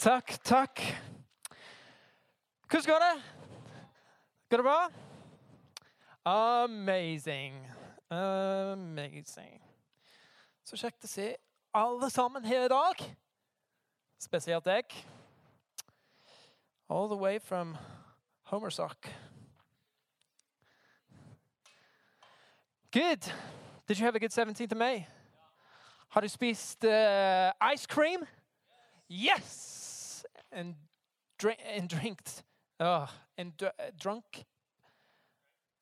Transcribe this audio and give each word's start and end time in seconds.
Takk, 0.00 0.44
takk. 0.44 0.80
Hvordan 2.70 2.86
går 2.86 2.98
det? 2.98 3.22
Går 4.50 4.56
det 4.56 4.64
bra? 4.64 4.90
Amazing. 6.24 7.66
Amazing. 8.10 9.60
Så 10.64 10.78
kjekt 10.80 11.04
å 11.04 11.10
se 11.10 11.26
alle 11.76 12.08
sammen 12.10 12.44
her 12.48 12.64
i 12.64 12.70
dag. 12.72 13.02
Spesielt 14.16 14.64
deg. 14.64 14.94
All 16.88 17.08
the 17.12 17.20
way 17.20 17.38
from 17.38 17.76
Homersock. 18.48 19.10
Good. 22.90 23.20
Did 23.86 23.98
you 23.98 24.06
have 24.06 24.16
a 24.16 24.18
good 24.18 24.32
17th 24.32 24.72
of 24.72 24.78
May? 24.78 25.06
Har 26.08 26.20
du 26.20 26.28
spist 26.28 26.84
uh, 26.84 27.52
ice 27.74 27.84
cream? 27.86 28.24
Yes! 29.10 29.79
And, 30.52 30.74
drink, 31.38 31.58
and 31.74 31.88
drinked. 31.88 32.42
Oh, 32.78 33.08
and 33.36 33.56
dr- 33.56 33.74
drunk. 33.98 34.44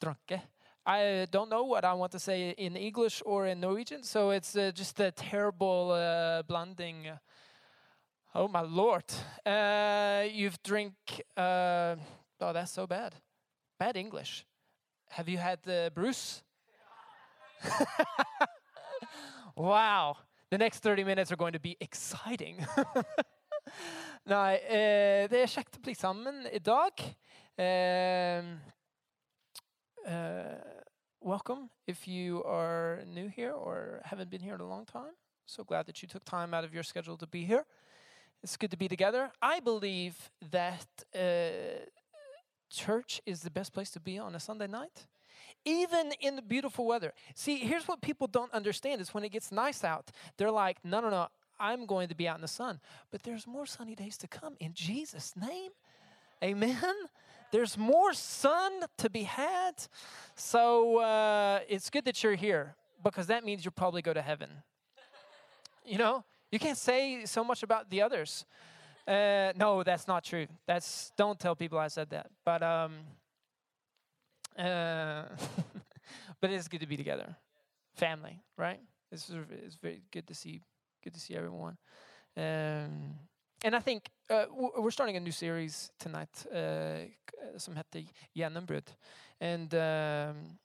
Drunke. 0.01 0.41
I 0.87 1.27
don't 1.31 1.51
know 1.51 1.65
what 1.65 1.85
I 1.85 1.93
want 1.93 2.13
to 2.13 2.19
say 2.19 2.51
in 2.51 2.77
English 2.77 3.23
or 3.27 3.47
in 3.47 3.61
Norwegian, 3.61 4.03
so 4.03 4.31
it's 4.31 4.57
uh, 4.57 4.71
just 4.75 4.99
a 5.01 5.11
terrible 5.11 5.91
uh, 5.93 6.43
blending. 6.43 7.09
Oh 8.35 8.49
my 8.49 8.63
lord! 8.63 9.05
Uh, 9.45 10.25
you've 10.31 10.63
drink. 10.63 10.95
Uh, 11.37 11.97
oh, 12.41 12.53
that's 12.53 12.73
so 12.73 12.87
bad. 12.87 13.15
Bad 13.79 13.97
English. 13.97 14.47
Have 15.11 15.29
you 15.29 15.39
had 15.39 15.59
uh, 15.69 15.91
Bruce? 15.91 16.43
wow. 19.57 20.17
The 20.51 20.59
next 20.59 20.79
30 20.79 21.05
minutes 21.05 21.31
are 21.31 21.37
going 21.37 21.53
to 21.53 21.61
be 21.61 21.77
exciting. 21.81 22.67
Nei, 24.29 24.57
eh, 24.57 25.25
det 25.33 25.39
er 25.41 25.49
kjekt 25.49 25.79
å 25.79 25.81
bli 25.81 25.95
sammen 25.97 26.43
i 26.53 26.59
dag. 26.61 27.01
Eh, 27.57 28.45
uh, 30.05 30.83
welcome 31.23 31.71
if 31.87 32.07
you 32.07 32.43
are 32.45 33.07
new 33.07 33.29
here 33.29 33.53
or 33.53 34.03
haven't 34.05 34.29
been 34.29 34.43
here 34.43 34.55
in 34.55 34.61
a 34.61 34.69
long 34.69 34.85
time. 34.85 35.17
So 35.47 35.65
glad 35.65 35.87
that 35.87 36.03
you 36.03 36.09
took 36.09 36.27
time 36.27 36.53
out 36.53 36.63
of 36.63 36.75
your 36.75 36.83
schedule 36.83 37.17
to 37.17 37.27
be 37.27 37.47
here. 37.47 37.65
It's 38.43 38.59
good 38.59 38.71
to 38.71 38.77
be 38.77 38.87
together. 38.87 39.33
I 39.41 39.61
believe 39.61 40.31
that 40.51 40.87
uh, 41.15 41.89
church 42.69 43.23
is 43.25 43.41
the 43.41 43.51
best 43.51 43.73
place 43.73 43.91
to 43.93 44.01
be 44.01 44.19
on 44.19 44.35
a 44.35 44.41
Sunday 44.41 44.67
night 44.67 45.07
even 45.65 46.13
in 46.21 46.37
the 46.37 46.43
beautiful 46.43 46.87
weather. 46.87 47.13
See, 47.35 47.59
here's 47.59 47.87
what 47.87 48.01
people 48.01 48.27
don't 48.27 48.53
understand 48.53 49.01
is 49.01 49.13
when 49.13 49.25
it 49.25 49.31
gets 49.31 49.53
nice 49.53 49.85
out, 49.85 50.11
they're 50.37 50.51
like, 50.51 50.79
no, 50.85 51.01
no, 51.01 51.11
no, 51.11 51.29
I'm 51.61 51.87
going 51.87 52.09
to 52.09 52.15
be 52.15 52.29
out 52.29 52.37
in 52.37 52.43
the 52.43 52.49
sun. 52.49 52.81
But 53.11 53.23
there's 53.23 53.47
more 53.47 53.67
sunny 53.67 53.95
days 53.95 54.17
to 54.19 54.29
come 54.29 54.55
in 54.61 54.73
Jesus' 54.75 55.35
name. 55.37 55.73
Amen. 56.43 56.95
There's 57.51 57.77
more 57.79 58.13
sun 58.13 58.73
to 58.99 59.11
be 59.11 59.23
had. 59.23 59.73
So 60.35 60.99
uh, 60.99 61.61
it's 61.69 61.91
good 61.91 62.05
that 62.05 62.23
you're 62.23 62.35
here 62.35 62.75
because 63.03 63.27
that 63.29 63.45
means 63.45 63.65
you'll 63.65 63.73
probably 63.73 64.03
go 64.03 64.13
to 64.13 64.23
heaven. 64.23 64.51
You 65.85 65.99
know, 65.99 66.25
you 66.51 66.59
can't 66.59 66.77
say 66.77 67.25
so 67.25 67.43
much 67.43 67.63
about 67.63 67.91
the 67.91 68.03
others. 68.03 68.45
Uh, 69.07 69.53
no, 69.57 69.83
that's 69.83 70.07
not 70.07 70.23
true. 70.23 70.47
That's 70.67 71.13
don't 71.17 71.39
tell 71.41 71.57
people 71.57 71.79
I 71.79 71.89
said 71.89 72.11
that. 72.11 72.27
But 72.45 72.63
um, 72.63 72.93
uh, 74.59 75.23
but 76.41 76.51
it's 76.51 76.69
good 76.69 76.81
to 76.81 76.87
be 76.87 76.99
together, 76.99 77.35
family, 77.95 78.43
right? 78.59 78.81
It's 79.11 79.31
it's 79.65 79.77
very 79.77 80.03
good 80.11 80.27
to 80.27 80.35
see 80.35 80.61
good 81.03 81.15
to 81.15 81.21
see 81.21 81.37
everyone. 81.37 81.77
Um, 82.37 83.15
and 83.65 83.75
I 83.75 83.81
think 83.81 84.11
uh, 84.31 84.47
we're 84.79 84.91
starting 84.91 85.17
a 85.17 85.21
new 85.21 85.33
series 85.33 85.91
tonight 85.99 86.47
uh, 86.55 87.07
som 87.57 87.75
heter 87.75 88.05
Gjennombrudd. 88.37 88.95
And 89.41 89.75
um, 89.75 90.59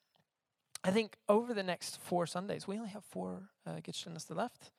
I 0.84 0.92
think 0.92 1.16
over 1.28 1.54
the 1.54 1.64
next 1.64 2.00
four 2.02 2.28
Sundays, 2.28 2.68
we 2.68 2.78
only 2.78 2.90
have 2.90 3.04
four 3.06 3.50
uh, 3.66 3.80
left 4.30 4.72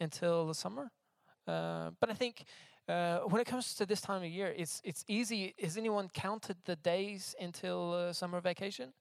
until 0.00 0.46
the 0.46 0.54
summer. 0.54 0.90
Uh, 1.46 1.90
but 2.00 2.10
I 2.10 2.14
think 2.14 2.44
uh, 2.88 3.18
when 3.28 3.40
it 3.40 3.46
comes 3.46 3.74
to 3.74 3.86
this 3.86 4.00
time 4.00 4.22
of 4.22 4.28
year, 4.28 4.54
it's 4.56 4.80
it's 4.84 5.04
easy. 5.06 5.54
Has 5.60 5.76
anyone 5.76 6.08
counted 6.08 6.56
the 6.64 6.76
days 6.76 7.34
until 7.40 7.92
uh, 7.92 8.12
summer 8.12 8.40
vacation? 8.40 8.92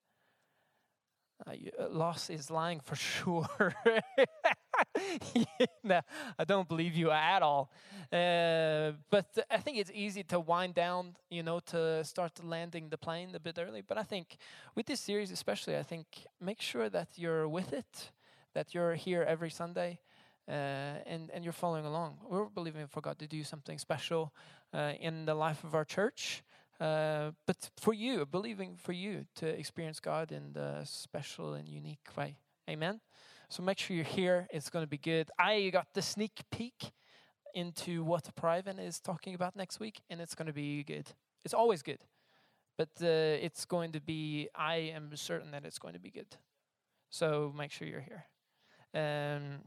Uh, 1.48 1.54
you, 1.54 1.72
uh, 1.80 1.88
Loss 1.90 2.30
is 2.30 2.52
lying 2.52 2.82
for 2.82 2.96
sure. 3.10 3.74
no, 5.84 6.02
I 6.38 6.44
don't 6.44 6.68
believe 6.68 6.96
you 6.96 7.12
at 7.12 7.42
all. 7.42 7.72
Uh, 8.12 8.92
but 9.10 9.38
I 9.50 9.58
think 9.58 9.78
it's 9.78 9.92
easy 9.94 10.24
to 10.24 10.40
wind 10.40 10.74
down, 10.76 11.16
you 11.30 11.44
know, 11.44 11.60
to 11.68 12.04
start 12.04 12.44
landing 12.44 12.90
the 12.90 12.98
plane 12.98 13.36
a 13.36 13.40
bit 13.40 13.58
early. 13.60 13.82
But 13.82 13.98
I 13.98 14.04
think 14.04 14.38
with 14.76 14.86
this 14.86 15.00
series, 15.00 15.32
especially, 15.32 15.78
I 15.78 15.84
think 15.84 16.08
make 16.42 16.62
sure 16.62 16.90
that 16.90 17.10
you're 17.16 17.48
with 17.48 17.74
it, 17.74 18.12
that 18.54 18.74
you're 18.74 18.96
here 18.96 19.24
every 19.24 19.50
Sunday, 19.50 20.00
uh, 20.48 20.52
and 21.06 21.30
and 21.32 21.44
you're 21.44 21.54
following 21.54 21.86
along. 21.86 22.18
We're 22.28 22.46
believing 22.50 22.88
for 22.88 23.02
God 23.02 23.20
to 23.20 23.28
do 23.28 23.44
something 23.44 23.78
special 23.78 24.34
uh, 24.74 24.94
in 25.00 25.26
the 25.26 25.36
life 25.36 25.64
of 25.64 25.76
our 25.76 25.86
church. 25.86 26.44
Uh, 26.80 27.32
but 27.46 27.70
for 27.78 27.94
you, 27.94 28.26
believing 28.26 28.78
for 28.78 28.94
you 28.94 29.26
to 29.36 29.48
experience 29.48 30.00
God 30.00 30.32
in 30.32 30.54
the 30.54 30.86
special 30.86 31.54
and 31.54 31.68
unique 31.68 32.08
way. 32.16 32.38
Amen. 32.70 33.02
So 33.52 33.64
make 33.64 33.80
sure 33.80 33.96
you're 33.96 34.06
here. 34.06 34.48
It's 34.52 34.70
going 34.70 34.84
to 34.84 34.90
be 34.90 35.00
good. 35.00 35.32
I 35.40 35.72
got 35.72 35.88
the 35.96 36.04
sneak 36.04 36.42
peek 36.52 36.92
into 37.56 38.04
what 38.04 38.30
Priven 38.36 38.80
is 38.80 39.00
talking 39.00 39.34
about 39.34 39.56
next 39.56 39.80
week, 39.80 40.02
and 40.08 40.22
it's 40.22 40.36
going 40.36 40.46
to 40.46 40.54
be 40.54 40.84
good. 40.84 41.08
It's 41.44 41.56
always 41.56 41.82
good, 41.82 41.98
but 42.78 42.90
uh, 43.02 43.08
it's 43.46 43.66
going 43.66 43.92
to 43.94 44.02
be. 44.02 44.50
I 44.54 44.76
am 44.94 45.16
certain 45.16 45.50
that 45.52 45.66
it's 45.66 45.80
going 45.80 45.96
to 45.96 46.00
be 46.00 46.12
good. 46.12 46.28
So 47.10 47.52
make 47.58 47.72
sure 47.72 47.88
you're 47.88 48.02
here. 48.02 48.26
Um, 48.94 49.62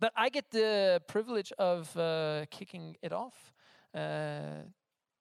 but 0.00 0.12
I 0.16 0.28
get 0.28 0.50
the 0.50 1.00
privilege 1.06 1.52
of 1.60 1.96
uh, 1.96 2.46
kicking 2.50 2.96
it 3.02 3.12
off 3.12 3.52
uh, 3.94 4.64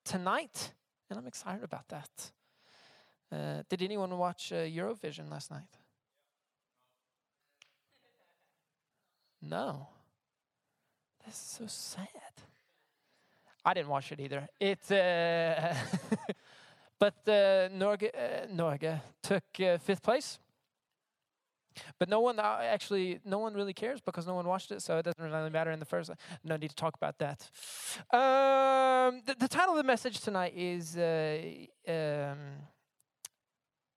tonight, 0.04 0.74
and 1.08 1.20
I'm 1.20 1.28
excited 1.28 1.64
about 1.64 1.88
that. 1.90 2.32
Uh, 3.32 3.62
did 3.70 3.84
anyone 3.84 4.18
watch 4.18 4.52
uh, 4.52 4.66
Eurovision 4.66 5.30
last 5.30 5.52
night? 5.52 5.81
No. 9.42 9.88
That's 11.26 11.38
so 11.38 11.66
sad. 11.68 12.08
I 13.64 13.74
didn't 13.74 13.90
watch 13.90 14.12
it 14.12 14.20
either. 14.20 14.48
It, 14.60 14.80
uh, 14.92 15.74
but 17.00 17.14
uh, 17.28 17.70
Norge, 17.70 18.04
uh, 18.04 18.48
Norge 18.52 19.00
took 19.22 19.44
uh, 19.60 19.78
fifth 19.78 20.02
place. 20.02 20.40
But 22.00 22.10
no 22.10 22.20
one 22.20 22.40
uh, 22.40 22.58
actually, 22.62 23.20
no 23.24 23.38
one 23.38 23.54
really 23.54 23.74
cares 23.74 24.02
because 24.02 24.28
no 24.28 24.36
one 24.36 24.46
watched 24.46 24.72
it, 24.72 24.82
so 24.82 24.98
it 24.98 25.04
doesn't 25.04 25.24
really 25.24 25.50
matter 25.50 25.72
in 25.72 25.80
the 25.80 25.86
first. 25.86 26.12
No 26.44 26.58
need 26.58 26.70
to 26.70 26.76
talk 26.76 26.96
about 26.96 27.18
that. 27.20 27.50
Um, 28.14 29.22
the, 29.26 29.36
the, 29.36 29.48
title 29.48 29.72
of 29.72 29.78
the 29.78 29.84
message 29.84 30.20
tonight 30.20 30.54
is 30.56 30.98
uh, 30.98 31.40
um, 31.88 32.38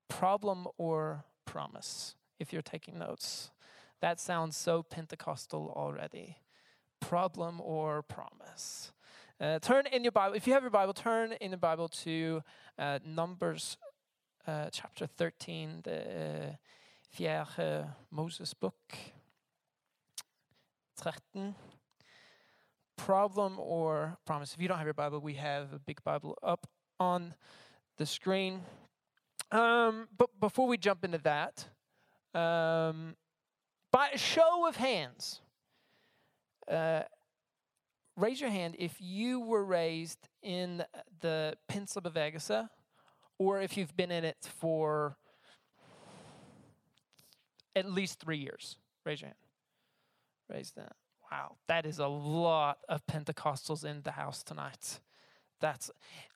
"Problem 0.09 0.69
or 0.79 1.25
Promise." 1.47 2.15
If 2.39 2.53
you're 2.53 2.63
taking 2.63 2.99
notes, 2.99 3.51
that 4.05 4.21
sounds 4.21 4.55
so 4.55 4.83
Pentecostal 4.83 5.73
already. 5.75 6.37
Problem 7.01 7.59
or 7.63 8.03
promise. 8.03 8.93
Uh, 9.41 9.59
turn 9.61 9.87
in 9.87 10.05
your 10.05 10.13
Bible, 10.13 10.37
if 10.37 10.47
you 10.47 10.53
have 10.53 10.63
your 10.63 10.71
Bible, 10.71 10.93
turn 10.93 11.33
in 11.41 11.51
the 11.53 11.57
Bible 11.57 11.89
to 11.89 12.43
uh, 12.79 12.99
Numbers 13.07 13.79
uh, 14.47 14.69
chapter 14.71 15.07
13, 15.07 15.81
the 15.85 16.59
fjerde 17.17 17.95
Moses 18.11 18.53
book. 18.53 18.95
13. 20.99 21.55
Problem 22.99 23.59
or 23.59 24.19
promise. 24.27 24.53
If 24.53 24.61
you 24.61 24.69
don't 24.69 24.77
have 24.77 24.87
your 24.87 24.93
Bible, 24.93 25.21
we 25.21 25.33
have 25.37 25.73
a 25.73 25.79
big 25.79 26.05
Bible 26.05 26.37
up 26.43 26.67
on 27.01 27.33
the 27.97 28.05
screen. 28.05 28.61
Um, 29.51 30.09
but 30.15 30.29
before 30.39 30.67
we 30.67 30.77
jump 30.77 31.07
into 31.07 31.19
that, 31.25 31.69
um, 32.35 33.17
by 33.95 34.09
a 34.09 34.19
show 34.19 34.67
of 34.67 34.75
hands, 34.75 35.41
uh, 36.69 37.03
raise 38.17 38.41
your 38.41 38.51
hand 38.51 38.75
if 38.77 38.97
you 38.99 39.39
were 39.39 39.65
raised 39.65 40.19
in 40.43 40.83
the 41.21 41.55
Pinsla 41.71 42.69
or 43.39 43.61
if 43.61 43.77
you've 43.77 43.97
been 43.97 44.11
in 44.11 44.25
it 44.25 44.37
for 44.59 45.17
at 47.77 47.89
least 47.89 48.19
three 48.19 48.39
years. 48.39 48.79
Raise 49.07 49.21
your 49.21 49.29
hand. 49.29 49.39
Raise 50.51 50.73
that. 50.73 50.97
Wow, 51.31 51.55
that 51.69 51.87
is 51.87 52.01
a 52.01 52.09
lot 52.09 52.79
of 52.89 53.07
Pentecostals 53.07 53.85
in 53.85 54.03
the 54.03 54.11
house 54.11 54.43
tonight. 54.43 54.99
That's. 55.61 55.93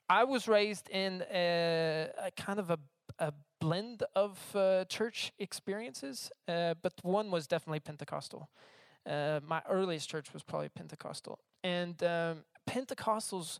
I 0.08 0.22
was 0.22 0.46
raised 0.46 0.88
in 0.90 1.24
a, 1.28 2.08
a 2.22 2.30
kind 2.30 2.60
of 2.60 2.70
a, 2.70 2.78
a 3.18 3.32
blend 3.60 4.02
of 4.14 4.38
uh, 4.54 4.84
church 4.84 5.32
experiences, 5.38 6.30
uh, 6.46 6.74
but 6.82 6.92
one 7.02 7.30
was 7.30 7.46
definitely 7.46 7.80
Pentecostal. 7.80 8.48
Uh, 9.06 9.40
my 9.46 9.62
earliest 9.68 10.08
church 10.08 10.32
was 10.32 10.42
probably 10.42 10.68
Pentecostal, 10.68 11.38
and 11.64 12.02
um, 12.02 12.44
Pentecostals 12.68 13.58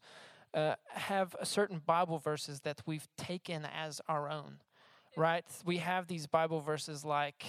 uh, 0.54 0.74
have 0.88 1.34
a 1.40 1.46
certain 1.46 1.80
Bible 1.84 2.18
verses 2.18 2.60
that 2.60 2.82
we've 2.86 3.08
taken 3.16 3.66
as 3.66 4.00
our 4.08 4.28
own, 4.30 4.58
right? 5.16 5.44
We 5.64 5.78
have 5.78 6.06
these 6.06 6.26
Bible 6.26 6.60
verses 6.60 7.04
like, 7.04 7.44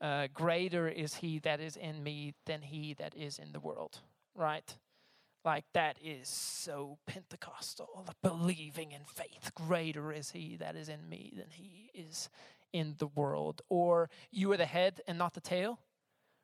uh, 0.00 0.28
"Greater 0.34 0.88
is 0.88 1.16
He 1.16 1.38
that 1.40 1.60
is 1.60 1.76
in 1.76 2.02
me 2.02 2.34
than 2.46 2.62
He 2.62 2.94
that 2.94 3.14
is 3.14 3.38
in 3.38 3.52
the 3.52 3.60
world," 3.60 4.00
right? 4.34 4.76
Like 5.44 5.64
that 5.74 5.98
is 6.02 6.28
so 6.28 6.98
Pentecostal, 7.06 8.06
believing 8.22 8.92
in 8.92 9.02
faith. 9.04 9.52
Greater 9.54 10.10
is 10.10 10.30
He 10.30 10.56
that 10.56 10.74
is 10.74 10.88
in 10.88 11.08
me 11.08 11.34
than 11.36 11.50
He 11.50 11.90
is 11.92 12.30
in 12.72 12.94
the 12.98 13.08
world. 13.08 13.60
Or 13.68 14.08
you 14.30 14.50
are 14.52 14.56
the 14.56 14.64
head 14.64 15.02
and 15.06 15.18
not 15.18 15.34
the 15.34 15.42
tail, 15.42 15.80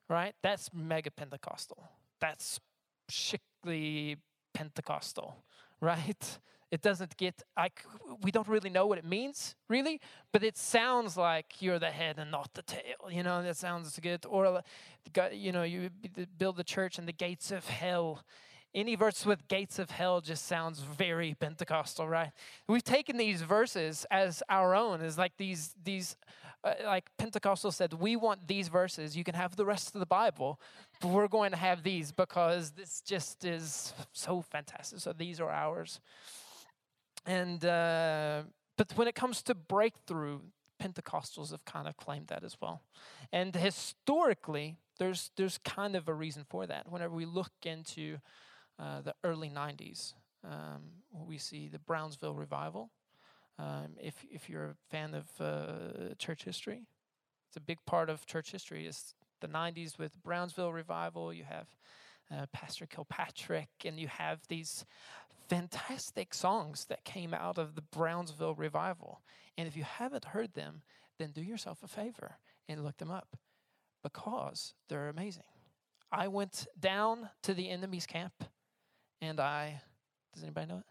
right? 0.08 0.34
That's 0.42 0.70
mega 0.74 1.10
Pentecostal. 1.10 1.82
That's 2.20 2.60
strictly 3.08 4.18
Pentecostal, 4.52 5.44
right? 5.80 6.38
It 6.70 6.82
doesn't 6.82 7.16
get, 7.16 7.42
I, 7.56 7.70
we 8.22 8.30
don't 8.30 8.46
really 8.46 8.70
know 8.70 8.86
what 8.86 8.98
it 8.98 9.04
means, 9.04 9.56
really, 9.68 10.00
but 10.32 10.44
it 10.44 10.56
sounds 10.56 11.16
like 11.16 11.60
you're 11.60 11.80
the 11.80 11.90
head 11.90 12.16
and 12.18 12.30
not 12.30 12.52
the 12.54 12.62
tail. 12.62 13.10
You 13.10 13.24
know, 13.24 13.42
that 13.42 13.56
sounds 13.56 13.98
good. 13.98 14.24
Or, 14.28 14.62
you 15.32 15.50
know, 15.52 15.64
you 15.64 15.90
build 16.38 16.56
the 16.56 16.64
church 16.64 16.98
and 16.98 17.08
the 17.08 17.12
gates 17.12 17.50
of 17.50 17.66
hell 17.66 18.22
any 18.74 18.94
verse 18.94 19.26
with 19.26 19.48
gates 19.48 19.78
of 19.78 19.90
hell 19.90 20.20
just 20.20 20.46
sounds 20.46 20.80
very 20.80 21.34
Pentecostal, 21.34 22.08
right? 22.08 22.30
We've 22.68 22.84
taken 22.84 23.16
these 23.16 23.42
verses 23.42 24.06
as 24.10 24.42
our 24.48 24.74
own, 24.74 25.00
as 25.00 25.18
like 25.18 25.36
these 25.36 25.74
these 25.82 26.16
uh, 26.62 26.74
like 26.84 27.06
Pentecostal 27.16 27.72
said, 27.72 27.94
we 27.94 28.16
want 28.16 28.46
these 28.46 28.68
verses. 28.68 29.16
You 29.16 29.24
can 29.24 29.34
have 29.34 29.56
the 29.56 29.64
rest 29.64 29.94
of 29.94 30.00
the 30.00 30.06
Bible, 30.06 30.60
but 31.00 31.08
we're 31.08 31.28
going 31.28 31.52
to 31.52 31.56
have 31.56 31.82
these 31.82 32.12
because 32.12 32.72
this 32.72 33.00
just 33.00 33.44
is 33.44 33.94
so 34.12 34.42
fantastic. 34.42 35.00
So 35.00 35.12
these 35.12 35.40
are 35.40 35.50
ours. 35.50 36.00
And 37.26 37.64
uh, 37.64 38.42
but 38.76 38.92
when 38.96 39.08
it 39.08 39.14
comes 39.14 39.42
to 39.44 39.54
breakthrough, 39.54 40.40
Pentecostals 40.80 41.50
have 41.50 41.64
kind 41.64 41.88
of 41.88 41.96
claimed 41.96 42.28
that 42.28 42.44
as 42.44 42.56
well. 42.60 42.82
And 43.32 43.54
historically, 43.54 44.76
there's 44.98 45.30
there's 45.36 45.58
kind 45.58 45.96
of 45.96 46.08
a 46.08 46.14
reason 46.14 46.44
for 46.48 46.66
that. 46.66 46.90
Whenever 46.90 47.14
we 47.14 47.24
look 47.24 47.52
into 47.64 48.18
uh, 48.80 49.00
the 49.02 49.14
early 49.24 49.50
90s. 49.50 50.14
Um, 50.44 51.02
we 51.12 51.38
see 51.38 51.68
the 51.68 51.78
Brownsville 51.78 52.34
revival. 52.34 52.90
Um, 53.58 53.96
if 54.00 54.24
if 54.30 54.48
you're 54.48 54.64
a 54.64 54.74
fan 54.90 55.14
of 55.14 55.26
uh, 55.38 56.14
church 56.18 56.44
history, 56.44 56.86
it's 57.48 57.56
a 57.56 57.60
big 57.60 57.78
part 57.84 58.08
of 58.08 58.24
church 58.24 58.52
history. 58.52 58.86
Is 58.86 59.14
the 59.40 59.48
90s 59.48 59.98
with 59.98 60.22
Brownsville 60.22 60.72
revival. 60.72 61.32
You 61.32 61.44
have 61.44 61.66
uh, 62.30 62.46
Pastor 62.52 62.86
Kilpatrick, 62.86 63.68
and 63.84 63.98
you 63.98 64.08
have 64.08 64.40
these 64.48 64.84
fantastic 65.48 66.32
songs 66.32 66.86
that 66.86 67.04
came 67.04 67.34
out 67.34 67.58
of 67.58 67.74
the 67.74 67.82
Brownsville 67.82 68.54
revival. 68.54 69.20
And 69.58 69.66
if 69.66 69.76
you 69.76 69.84
haven't 69.84 70.26
heard 70.26 70.54
them, 70.54 70.82
then 71.18 71.32
do 71.32 71.42
yourself 71.42 71.82
a 71.82 71.88
favor 71.88 72.36
and 72.68 72.84
look 72.84 72.98
them 72.98 73.10
up 73.10 73.36
because 74.02 74.74
they're 74.88 75.08
amazing. 75.08 75.42
I 76.12 76.28
went 76.28 76.66
down 76.78 77.30
to 77.42 77.52
the 77.52 77.68
enemy's 77.68 78.06
camp 78.06 78.44
and 79.20 79.40
I, 79.40 79.82
does 80.34 80.42
anybody 80.42 80.66
know 80.66 80.78
it? 80.78 80.84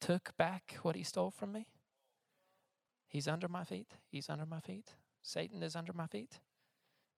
Took 0.00 0.36
back 0.36 0.76
what 0.82 0.96
he 0.96 1.02
stole 1.02 1.30
from 1.30 1.52
me. 1.52 1.66
He's 3.08 3.28
under 3.28 3.48
my 3.48 3.64
feet. 3.64 3.88
He's 4.10 4.28
under 4.28 4.46
my 4.46 4.60
feet. 4.60 4.94
Satan 5.22 5.62
is 5.62 5.76
under 5.76 5.92
my 5.92 6.06
feet. 6.06 6.40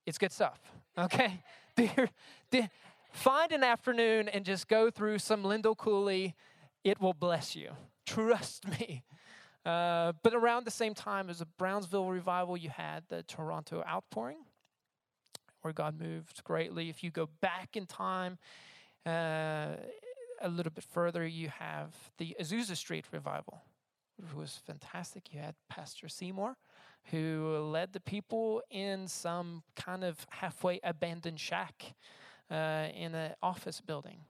It's 0.06 0.18
good 0.18 0.32
stuff. 0.32 0.60
Okay? 0.96 1.40
dear, 1.76 2.70
find 3.10 3.50
an 3.50 3.64
afternoon 3.64 4.28
and 4.28 4.44
just 4.44 4.68
go 4.68 4.92
through 4.92 5.18
some 5.18 5.42
Lindell 5.42 5.74
Cooley. 5.74 6.36
It 6.84 7.00
will 7.00 7.14
bless 7.14 7.56
you. 7.56 7.70
Trust 8.06 8.68
me. 8.68 9.02
Uh, 9.66 10.12
but 10.22 10.32
around 10.32 10.66
the 10.66 10.70
same 10.70 10.94
time 10.94 11.28
as 11.28 11.40
the 11.40 11.46
Brownsville 11.58 12.08
revival, 12.08 12.56
you 12.56 12.68
had 12.68 13.02
the 13.08 13.24
Toronto 13.24 13.82
outpouring, 13.88 14.44
where 15.62 15.72
God 15.72 15.98
moved 15.98 16.44
greatly. 16.44 16.90
If 16.90 17.02
you 17.02 17.10
go 17.10 17.28
back 17.40 17.76
in 17.76 17.86
time, 17.86 18.38
a 19.10 20.48
little 20.48 20.72
bit 20.72 20.84
further, 20.84 21.26
you 21.26 21.48
have 21.48 21.94
the 22.18 22.36
Azusa 22.40 22.76
Street 22.76 23.06
revival, 23.12 23.62
which 24.16 24.34
was 24.34 24.60
fantastic. 24.66 25.32
You 25.32 25.40
had 25.40 25.54
Pastor 25.68 26.08
Seymour, 26.08 26.56
who 27.10 27.58
led 27.70 27.92
the 27.92 28.00
people 28.00 28.62
in 28.70 29.08
some 29.08 29.62
kind 29.76 30.04
of 30.04 30.26
halfway 30.30 30.80
abandoned 30.82 31.40
shack 31.40 31.94
uh, 32.50 32.88
in 32.94 33.14
an 33.14 33.34
office 33.42 33.80
building. 33.80 34.20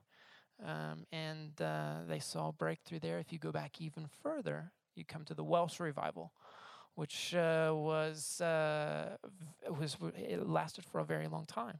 Um, 0.63 1.05
and 1.11 1.59
uh, 1.61 2.05
they 2.07 2.19
saw 2.19 2.51
breakthrough 2.51 2.99
there. 2.99 3.19
If 3.19 3.33
you 3.33 3.39
go 3.39 3.51
back 3.51 3.81
even 3.81 4.07
further, 4.23 4.71
you 4.95 5.03
come 5.03 5.25
to 5.25 5.33
the 5.33 5.43
Welsh 5.43 5.79
revival, 5.79 6.31
which 6.95 7.35
uh, 7.35 7.73
was 7.75 8.39
uh, 8.39 9.17
was 9.69 9.97
it 10.15 10.47
lasted 10.47 10.85
for 10.85 10.99
a 10.99 11.05
very 11.05 11.27
long 11.27 11.45
time. 11.45 11.79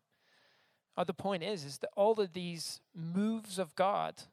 Uh, 0.98 1.04
the 1.04 1.14
point 1.14 1.44
is, 1.44 1.64
is 1.64 1.80
that 1.80 1.90
all 1.96 2.20
of 2.20 2.34
these 2.34 2.80
moves 2.96 3.60
of 3.60 3.76
God 3.76 4.24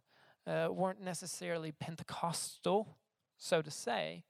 uh, 0.46 0.68
weren't 0.70 1.02
necessarily 1.02 1.72
Pentecostal, 1.72 2.96
so 3.36 3.62
to 3.62 3.70
say, 3.70 4.24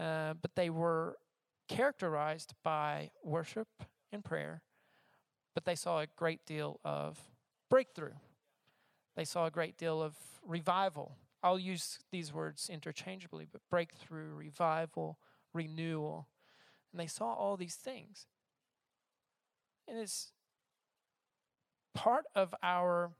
uh, 0.00 0.34
but 0.40 0.54
they 0.54 0.70
were 0.70 1.16
characterized 1.68 2.54
by 2.62 3.10
worship 3.22 3.68
and 4.12 4.24
prayer. 4.24 4.62
But 5.54 5.64
they 5.64 5.74
saw 5.74 6.00
a 6.00 6.06
great 6.16 6.44
deal 6.46 6.80
of 6.84 7.18
breakthrough. 7.70 8.14
They 9.16 9.24
saw 9.24 9.46
a 9.46 9.50
great 9.50 9.76
deal 9.76 10.02
of 10.02 10.14
revival. 10.46 11.16
I'll 11.42 11.58
use 11.58 11.98
these 12.10 12.32
words 12.32 12.68
interchangeably, 12.70 13.46
but 13.50 13.62
breakthrough, 13.70 14.34
revival, 14.34 15.18
renewal. 15.52 16.28
And 16.92 17.00
they 17.00 17.06
saw 17.06 17.32
all 17.32 17.56
these 17.56 17.74
things. 17.74 18.26
And 19.88 19.98
it's 19.98 20.32
part 21.96 22.26
of 22.34 22.54
our 22.62 23.10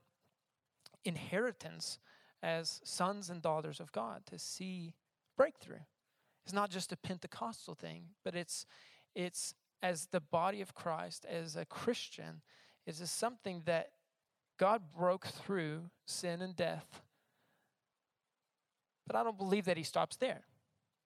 inheritance 1.03 1.99
as 2.43 2.79
sons 2.83 3.29
and 3.29 3.41
daughters 3.41 3.79
of 3.79 3.91
God 3.91 4.21
to 4.27 4.37
see 4.37 4.93
breakthrough. 5.35 5.85
It's 6.45 6.53
not 6.53 6.69
just 6.69 6.91
a 6.91 6.97
Pentecostal 6.97 7.75
thing, 7.75 8.03
but 8.23 8.35
it's 8.35 8.65
it's 9.15 9.53
as 9.81 10.07
the 10.11 10.21
body 10.21 10.61
of 10.61 10.73
Christ, 10.73 11.25
as 11.25 11.55
a 11.55 11.65
Christian, 11.65 12.41
is 12.85 13.01
something 13.11 13.63
that 13.65 13.89
God 14.57 14.81
broke 14.95 15.25
through 15.27 15.89
sin 16.05 16.41
and 16.41 16.55
death. 16.55 17.01
But 19.05 19.15
I 19.15 19.23
don't 19.23 19.37
believe 19.37 19.65
that 19.65 19.77
he 19.77 19.83
stops 19.83 20.17
there, 20.17 20.41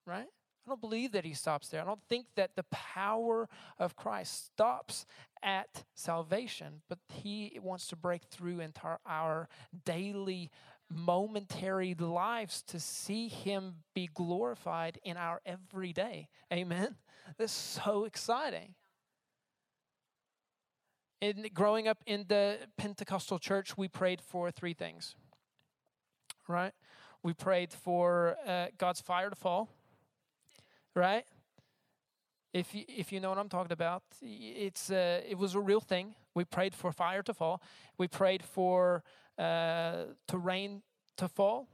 right? 0.05 0.27
I 0.65 0.69
don't 0.69 0.81
believe 0.81 1.11
that 1.13 1.25
he 1.25 1.33
stops 1.33 1.69
there. 1.69 1.81
I 1.81 1.85
don't 1.85 2.03
think 2.07 2.27
that 2.35 2.55
the 2.55 2.63
power 2.71 3.49
of 3.79 3.95
Christ 3.95 4.45
stops 4.45 5.05
at 5.41 5.85
salvation, 5.95 6.81
but 6.87 6.99
he 7.07 7.59
wants 7.61 7.87
to 7.87 7.95
break 7.95 8.23
through 8.25 8.59
into 8.59 8.97
our, 9.05 9.49
daily, 9.85 10.51
momentary 10.93 11.95
lives 11.95 12.61
to 12.63 12.79
see 12.79 13.27
him 13.27 13.75
be 13.95 14.09
glorified 14.13 14.99
in 15.03 15.17
our 15.17 15.41
everyday. 15.45 16.27
Amen. 16.53 16.95
That's 17.37 17.53
so 17.53 18.03
exciting. 18.05 18.75
In 21.21 21.47
growing 21.53 21.87
up 21.87 22.03
in 22.05 22.25
the 22.27 22.57
Pentecostal 22.77 23.39
church, 23.39 23.77
we 23.77 23.87
prayed 23.87 24.21
for 24.21 24.51
three 24.51 24.73
things. 24.73 25.15
Right? 26.47 26.73
We 27.23 27.33
prayed 27.33 27.71
for 27.71 28.35
uh, 28.45 28.67
God's 28.77 29.01
fire 29.01 29.29
to 29.29 29.35
fall 29.35 29.69
right? 30.95 31.25
If 32.53 32.75
you, 32.75 32.83
if 32.87 33.11
you 33.11 33.19
know 33.19 33.29
what 33.29 33.37
I'm 33.37 33.49
talking 33.49 33.71
about, 33.71 34.03
it's 34.21 34.91
uh, 34.91 35.21
it 35.27 35.37
was 35.37 35.55
a 35.55 35.59
real 35.59 35.79
thing. 35.79 36.15
We 36.35 36.43
prayed 36.43 36.75
for 36.75 36.91
fire 36.91 37.23
to 37.23 37.33
fall. 37.33 37.61
We 37.97 38.07
prayed 38.07 38.43
for 38.43 39.03
uh, 39.37 40.03
to 40.27 40.37
rain 40.37 40.81
to 41.17 41.27
fall, 41.27 41.67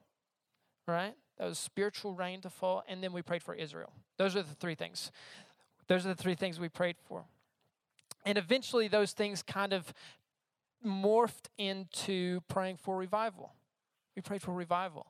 right? 0.88 1.16
That 1.38 1.50
was 1.50 1.58
spiritual 1.58 2.14
rain 2.14 2.42
to 2.42 2.50
fall, 2.50 2.84
and 2.88 3.04
then 3.04 3.12
we 3.12 3.22
prayed 3.22 3.44
for 3.44 3.56
Israel. 3.56 3.92
Those 4.18 4.36
are 4.36 4.44
the 4.44 4.56
three 4.56 4.76
things. 4.76 5.12
Those 5.88 6.06
are 6.06 6.10
the 6.10 6.22
three 6.22 6.36
things 6.36 6.60
we 6.60 6.70
prayed 6.70 6.98
for, 7.08 7.26
and 8.24 8.38
eventually 8.38 8.88
those 8.88 9.14
things 9.14 9.42
kind 9.42 9.74
of 9.74 9.94
morphed 10.86 11.50
into 11.58 12.42
praying 12.48 12.78
for 12.78 12.98
revival. 12.98 13.54
We 14.16 14.22
prayed 14.22 14.42
for 14.42 14.54
revival. 14.54 15.08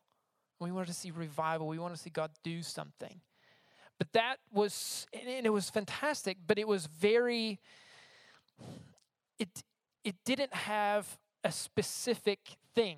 We 0.60 0.72
wanted 0.72 0.88
to 0.88 0.94
see 0.94 1.12
revival. 1.12 1.68
We 1.68 1.78
wanted 1.78 1.96
to 1.96 2.02
see 2.02 2.10
God 2.10 2.32
do 2.44 2.62
something. 2.64 3.22
But 3.98 4.12
that 4.14 4.38
was, 4.52 5.08
and 5.14 5.46
it 5.46 5.52
was 5.52 5.70
fantastic, 5.70 6.38
but 6.46 6.60
it 6.60 6.68
was 6.68 6.86
very, 6.86 7.60
it, 9.40 9.50
it 10.04 10.16
didn't 10.24 10.54
have 10.54 11.18
a 11.44 11.52
specific 11.52 12.40
thing, 12.76 12.98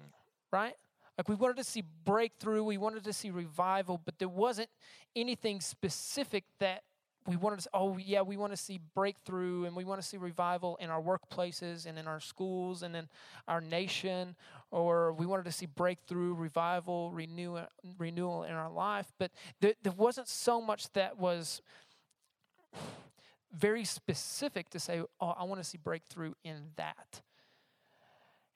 right? 0.51 0.75
Like 1.17 1.29
we 1.29 1.35
wanted 1.35 1.57
to 1.57 1.63
see 1.63 1.83
breakthrough, 2.05 2.63
we 2.63 2.77
wanted 2.77 3.03
to 3.05 3.13
see 3.13 3.29
revival, 3.29 3.99
but 4.03 4.19
there 4.19 4.29
wasn't 4.29 4.69
anything 5.15 5.61
specific 5.61 6.45
that 6.59 6.83
we 7.27 7.35
wanted 7.35 7.59
to, 7.59 7.69
oh, 7.73 7.97
yeah, 7.97 8.21
we 8.21 8.37
want 8.37 8.53
to 8.53 8.57
see 8.57 8.79
breakthrough 8.95 9.65
and 9.65 9.75
we 9.75 9.83
want 9.83 10.01
to 10.01 10.07
see 10.07 10.17
revival 10.17 10.77
in 10.79 10.89
our 10.89 11.01
workplaces 11.01 11.85
and 11.85 11.97
in 11.97 12.07
our 12.07 12.19
schools 12.19 12.83
and 12.83 12.95
in 12.95 13.09
our 13.47 13.61
nation, 13.61 14.35
or 14.71 15.13
we 15.13 15.25
wanted 15.25 15.45
to 15.45 15.51
see 15.51 15.65
breakthrough, 15.65 16.33
revival, 16.33 17.11
renew, 17.11 17.59
renewal 17.97 18.43
in 18.43 18.51
our 18.51 18.69
life. 18.69 19.11
But 19.17 19.31
there, 19.61 19.73
there 19.81 19.93
wasn't 19.93 20.27
so 20.27 20.61
much 20.61 20.91
that 20.93 21.17
was 21.17 21.61
very 23.51 23.83
specific 23.83 24.69
to 24.69 24.79
say, 24.79 25.01
oh, 25.19 25.33
I 25.37 25.43
want 25.43 25.59
to 25.59 25.67
see 25.67 25.77
breakthrough 25.77 26.33
in 26.43 26.71
that. 26.75 27.21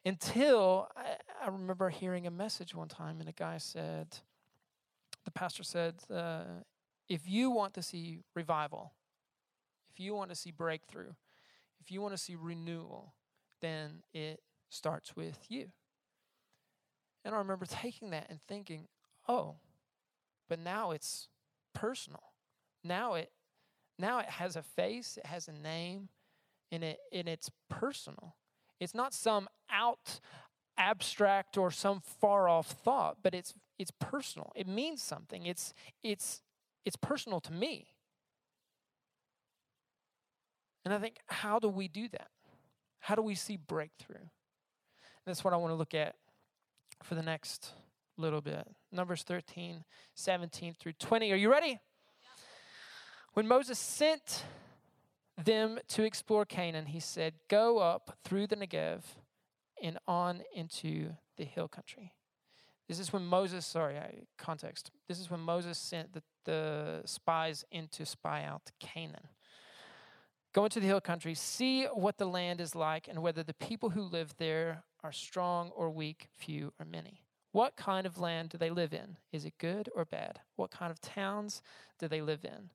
Until 0.06 0.88
I, 0.96 1.16
I 1.44 1.48
remember 1.48 1.90
hearing 1.90 2.28
a 2.28 2.32
message 2.32 2.76
one 2.76 2.90
time, 2.90 3.20
and 3.20 3.28
a 3.30 3.34
guy 3.34 3.58
said, 3.58 4.08
the 5.26 5.32
pastor 5.32 5.64
said, 5.64 5.96
uh, 6.14 6.44
if 7.10 7.28
you 7.28 7.50
want 7.50 7.74
to 7.76 7.82
see 7.82 8.20
revival, 8.36 8.92
if 9.92 10.00
you 10.00 10.14
want 10.14 10.30
to 10.30 10.36
see 10.36 10.52
breakthrough, 10.52 11.14
if 11.80 11.92
you 11.92 12.02
want 12.02 12.14
to 12.14 12.18
see 12.18 12.36
renewal, 12.36 13.14
then 13.62 14.04
it 14.14 14.42
starts 14.70 15.16
with 15.16 15.40
you. 15.50 15.70
And 17.26 17.34
I 17.34 17.38
remember 17.38 17.66
taking 17.66 18.10
that 18.12 18.28
and 18.30 18.40
thinking, 18.48 18.88
oh, 19.28 19.56
but 20.50 20.60
now 20.60 20.92
it's 20.92 21.30
personal. 21.74 22.24
Now 22.84 23.14
it 23.14 23.32
now 24.00 24.20
it 24.20 24.30
has 24.30 24.56
a 24.56 24.64
face, 24.64 25.18
it 25.18 25.26
has 25.28 25.48
a 25.48 25.54
name, 25.54 26.10
and 26.72 26.84
it 26.84 27.00
and 27.12 27.28
it's 27.28 27.50
personal. 27.70 28.36
It's 28.80 28.94
not 28.94 29.14
some 29.14 29.48
out 29.72 30.20
abstract 30.78 31.58
or 31.58 31.72
some 31.72 32.02
far 32.02 32.50
off 32.50 32.68
thought, 32.68 33.18
but 33.24 33.34
it's 33.34 33.54
it's 33.80 33.92
personal. 33.92 34.52
It 34.56 34.68
means 34.68 35.02
something. 35.02 35.46
It's 35.46 35.74
it's 36.04 36.42
it's 36.86 36.96
personal 36.96 37.40
to 37.42 37.54
me. 37.54 37.88
And 40.86 40.94
I 40.94 41.00
think, 41.00 41.18
how 41.28 41.60
do 41.60 41.70
we 41.70 41.88
do 41.88 42.10
that? 42.10 42.28
How 43.00 43.16
do 43.16 43.22
we 43.22 43.36
see 43.36 43.56
breakthrough? 43.56 44.18
And 44.18 44.30
that's 45.26 45.44
what 45.44 45.54
I 45.54 45.58
want 45.58 45.72
to 45.72 45.76
look 45.76 45.94
at 45.94 46.16
for 47.04 47.16
the 47.16 47.24
next 47.24 47.74
little 48.18 48.42
bit. 48.42 48.68
Numbers 48.92 49.24
13, 49.24 49.84
17 50.16 50.76
through 50.80 50.94
20. 50.94 51.32
Are 51.32 51.36
you 51.36 51.52
ready? 51.52 51.80
When 53.34 53.48
Moses 53.48 53.80
sent 53.80 54.46
them 55.44 55.80
to 55.90 56.04
explore 56.04 56.46
Canaan, 56.46 56.86
he 56.88 57.00
said, 57.00 57.34
Go 57.50 57.80
up 57.80 58.18
through 58.24 58.48
the 58.48 58.56
Negev 58.56 59.02
and 59.82 59.98
on 60.08 60.44
into 60.54 61.10
the 61.38 61.44
hill 61.44 61.68
country. 61.68 62.14
This 62.88 63.00
is 63.00 63.12
when 63.12 63.26
Moses, 63.26 63.66
sorry, 63.66 63.98
context. 64.38 64.92
This 65.08 65.20
is 65.20 65.32
when 65.32 65.40
Moses 65.40 65.78
sent 65.78 66.14
the, 66.14 66.22
the 66.46 67.02
spies 67.06 67.66
in 67.72 67.88
to 67.90 68.06
spy 68.06 68.44
out 68.44 68.72
Canaan. 68.80 69.28
Go 70.54 70.66
into 70.66 70.80
the 70.80 70.86
hill 70.86 71.02
country, 71.02 71.34
see 71.34 71.86
what 71.86 72.18
the 72.18 72.28
land 72.28 72.62
is 72.62 72.76
like, 72.76 73.08
and 73.08 73.24
whether 73.24 73.42
the 73.42 73.56
people 73.56 73.90
who 73.90 74.02
live 74.02 74.36
there 74.38 74.84
are 75.04 75.12
strong 75.12 75.72
or 75.76 75.90
weak, 75.90 76.28
few 76.38 76.74
or 76.80 76.86
many. 76.86 77.22
What 77.52 77.76
kind 77.76 78.08
of 78.08 78.20
land 78.20 78.50
do 78.50 78.58
they 78.58 78.70
live 78.70 78.94
in? 78.94 79.18
Is 79.32 79.46
it 79.46 79.54
good 79.60 79.90
or 79.96 80.06
bad? 80.06 80.40
What 80.56 80.72
kind 80.72 80.92
of 80.92 81.00
towns 81.02 81.62
do 82.00 82.08
they 82.08 82.22
live 82.22 82.44
in? 82.44 82.70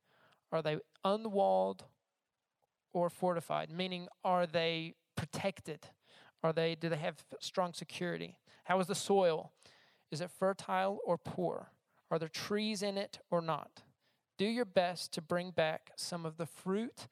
Are 0.52 0.62
they 0.62 0.78
unwalled 1.04 1.84
or 2.92 3.10
fortified? 3.10 3.70
Meaning, 3.70 4.08
are 4.24 4.46
they 4.46 4.94
protected? 5.16 5.88
Are 6.42 6.52
they 6.52 6.76
do 6.76 6.88
they 6.88 6.96
have 6.96 7.24
strong 7.40 7.72
security? 7.72 8.36
How 8.64 8.78
is 8.78 8.86
the 8.86 8.94
soil? 8.94 9.50
Is 10.12 10.20
it 10.20 10.30
fertile 10.30 11.00
or 11.04 11.18
poor? 11.18 11.70
Are 12.10 12.18
there 12.18 12.28
trees 12.28 12.82
in 12.82 12.96
it 12.96 13.18
or 13.30 13.40
not? 13.42 13.82
Do 14.38 14.46
your 14.46 14.64
best 14.64 15.12
to 15.14 15.20
bring 15.20 15.50
back 15.50 15.90
some 15.96 16.24
of 16.24 16.36
the 16.36 16.46
fruit 16.46 17.08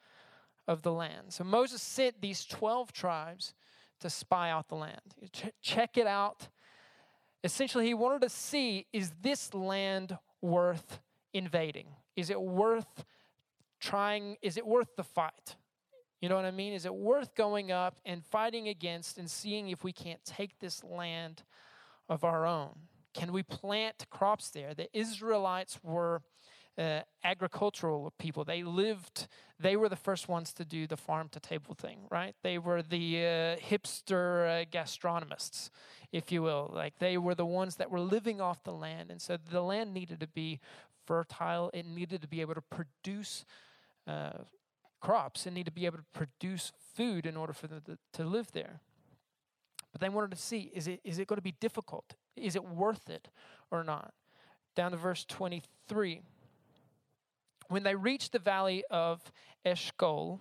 of 0.69 0.83
the 0.83 0.93
land. 0.93 1.33
So 1.33 1.45
Moses 1.45 1.83
sent 1.83 2.21
these 2.21 2.45
12 2.45 2.93
tribes 2.93 3.55
to 4.01 4.11
spy 4.11 4.51
out 4.51 4.69
the 4.69 4.77
land. 4.77 5.01
Ch- 5.33 5.53
check 5.63 5.97
it 5.97 6.07
out. 6.07 6.49
Essentially, 7.45 7.87
he 7.87 7.95
wanted 7.95 8.23
to 8.23 8.29
see 8.29 8.87
is 8.93 9.13
this 9.23 9.55
land 9.55 10.19
worth 10.41 11.01
invading? 11.33 11.89
Is 12.17 12.31
it 12.31 12.41
worth 12.41 13.05
trying, 13.81 14.37
is 14.43 14.57
it 14.57 14.67
worth 14.67 14.97
the 14.97 15.05
fight? 15.05 15.57
You 16.21 16.29
know 16.29 16.37
what 16.37 16.45
I 16.45 16.51
mean? 16.51 16.73
Is 16.73 16.87
it 16.87 16.95
worth 16.95 17.35
going 17.35 17.71
up 17.71 17.99
and 18.05 18.25
fighting 18.25 18.69
against 18.69 19.19
and 19.19 19.31
seeing 19.31 19.69
if 19.69 19.85
we 19.85 19.93
can't 19.93 20.25
take 20.25 20.59
this 20.59 20.83
land 20.83 21.43
of 22.09 22.25
our 22.25 22.47
own? 22.47 22.75
Can 23.13 23.33
we 23.33 23.43
plant 23.43 24.07
crops 24.11 24.51
there? 24.51 24.75
The 24.75 24.89
Israelites 24.97 25.79
were 25.83 26.23
uh, 26.79 27.01
agricultural 27.25 28.13
people. 28.19 28.45
They 28.45 28.63
lived, 28.63 29.29
they 29.59 29.77
were 29.77 29.89
the 29.89 29.97
first 29.97 30.29
ones 30.29 30.53
to 30.55 30.65
do 30.65 30.87
the 30.87 30.97
farm 30.97 31.29
to 31.31 31.41
table 31.41 31.75
thing, 31.75 32.01
right? 32.11 32.35
They 32.43 32.59
were 32.59 32.83
the 32.83 33.17
uh, 33.19 33.57
hipster 33.57 34.63
uh, 34.63 34.65
gastronomists, 34.71 35.71
if 36.13 36.31
you 36.31 36.43
will. 36.43 36.71
Like 36.75 36.99
they 36.99 37.19
were 37.19 37.35
the 37.35 37.47
ones 37.47 37.77
that 37.77 37.91
were 37.91 38.01
living 38.01 38.41
off 38.41 38.63
the 38.63 38.73
land. 38.73 39.11
And 39.11 39.21
so 39.21 39.37
the 39.37 39.63
land 39.63 39.95
needed 39.95 40.21
to 40.21 40.27
be 40.27 40.61
fertile, 41.07 41.71
it 41.73 41.87
needed 41.87 42.21
to 42.23 42.29
be 42.29 42.41
able 42.41 42.55
to 42.55 42.63
produce 42.63 43.45
uh, 44.07 44.33
crops, 45.01 45.47
it 45.47 45.53
needed 45.53 45.67
to 45.67 45.73
be 45.73 45.87
able 45.87 45.99
to 45.99 46.05
produce 46.13 46.73
food 46.95 47.27
in 47.27 47.37
order 47.37 47.53
for 47.53 47.69
them 47.69 47.81
to, 47.87 47.99
to 48.13 48.25
live 48.25 48.53
there. 48.53 48.81
But 49.93 50.01
they 50.01 50.09
wanted 50.09 50.33
to 50.33 50.37
see 50.37 50.71
is 50.75 50.89
it, 50.89 51.01
is 51.05 51.19
it 51.19 51.27
going 51.27 51.39
to 51.39 51.43
be 51.43 51.55
difficult? 51.59 52.17
Is 52.37 52.55
it 52.55 52.65
worth 52.65 53.09
it 53.09 53.29
or 53.71 53.83
not? 53.83 54.13
Down 54.75 54.91
to 54.91 54.97
verse 54.99 55.25
23. 55.25 56.21
When 57.69 57.83
they 57.83 57.95
reached 57.95 58.33
the 58.33 58.39
valley 58.39 58.85
of 58.91 59.33
Eshcol, 59.65 60.41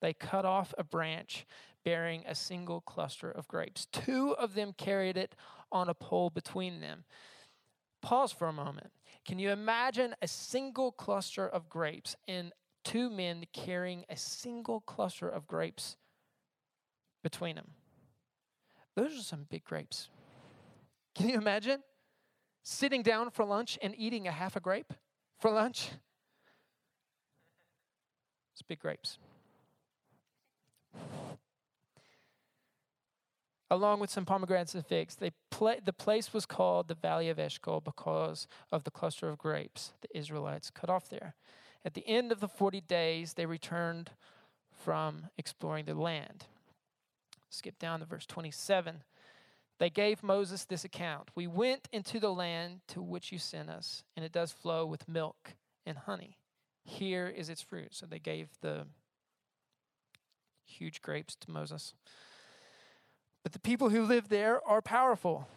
they 0.00 0.12
cut 0.14 0.44
off 0.44 0.74
a 0.78 0.84
branch 0.84 1.46
bearing 1.84 2.24
a 2.26 2.34
single 2.34 2.80
cluster 2.80 3.30
of 3.30 3.48
grapes. 3.48 3.86
Two 3.86 4.34
of 4.38 4.54
them 4.54 4.72
carried 4.76 5.16
it 5.16 5.34
on 5.72 5.88
a 5.88 5.94
pole 5.94 6.30
between 6.30 6.80
them. 6.80 7.04
Pause 8.02 8.32
for 8.32 8.48
a 8.48 8.52
moment. 8.52 8.92
Can 9.26 9.38
you 9.38 9.50
imagine 9.50 10.14
a 10.22 10.28
single 10.28 10.92
cluster 10.92 11.46
of 11.46 11.68
grapes 11.68 12.16
and 12.26 12.52
two 12.84 13.10
men 13.10 13.44
carrying 13.52 14.04
a 14.08 14.16
single 14.16 14.80
cluster 14.80 15.28
of 15.28 15.46
grapes 15.46 15.96
between 17.22 17.56
them? 17.56 17.72
Those 18.96 19.18
are 19.18 19.22
some 19.22 19.46
big 19.48 19.64
grapes. 19.64 20.08
Can 21.14 21.28
you 21.28 21.36
imagine 21.36 21.82
sitting 22.62 23.02
down 23.02 23.30
for 23.30 23.44
lunch 23.44 23.78
and 23.82 23.94
eating 23.96 24.26
a 24.26 24.32
half 24.32 24.56
a 24.56 24.60
grape 24.60 24.92
for 25.38 25.50
lunch? 25.50 25.90
It's 28.60 28.66
big 28.66 28.80
grapes. 28.80 29.16
Along 33.70 34.00
with 34.00 34.10
some 34.10 34.26
pomegranates 34.26 34.74
and 34.74 34.84
figs, 34.84 35.14
they 35.14 35.30
the 35.58 35.94
place 35.96 36.34
was 36.34 36.44
called 36.44 36.88
the 36.88 36.94
Valley 36.94 37.30
of 37.30 37.38
Eshcol 37.38 37.80
because 37.80 38.46
of 38.70 38.84
the 38.84 38.90
cluster 38.90 39.28
of 39.28 39.38
grapes 39.38 39.92
the 40.02 40.14
Israelites 40.16 40.70
cut 40.70 40.90
off 40.90 41.08
there. 41.08 41.36
At 41.86 41.94
the 41.94 42.06
end 42.06 42.32
of 42.32 42.40
the 42.40 42.48
40 42.48 42.82
days, 42.82 43.34
they 43.34 43.46
returned 43.46 44.10
from 44.70 45.28
exploring 45.38 45.86
the 45.86 45.94
land. 45.94 46.44
Skip 47.48 47.78
down 47.78 48.00
to 48.00 48.06
verse 48.06 48.26
27. 48.26 49.04
They 49.78 49.88
gave 49.88 50.22
Moses 50.22 50.66
this 50.66 50.84
account 50.84 51.30
We 51.34 51.46
went 51.46 51.88
into 51.92 52.20
the 52.20 52.32
land 52.32 52.80
to 52.88 53.00
which 53.00 53.32
you 53.32 53.38
sent 53.38 53.70
us, 53.70 54.04
and 54.16 54.24
it 54.24 54.32
does 54.32 54.52
flow 54.52 54.84
with 54.84 55.08
milk 55.08 55.54
and 55.86 55.96
honey. 55.96 56.39
Here 56.82 57.28
is 57.28 57.48
its 57.48 57.62
fruit. 57.62 57.94
So 57.94 58.06
they 58.06 58.18
gave 58.18 58.48
the 58.60 58.86
huge 60.64 61.02
grapes 61.02 61.36
to 61.36 61.50
Moses. 61.50 61.94
But 63.42 63.52
the 63.52 63.58
people 63.58 63.88
who 63.88 64.04
live 64.04 64.28
there 64.28 64.66
are 64.66 64.82
powerful, 64.82 65.48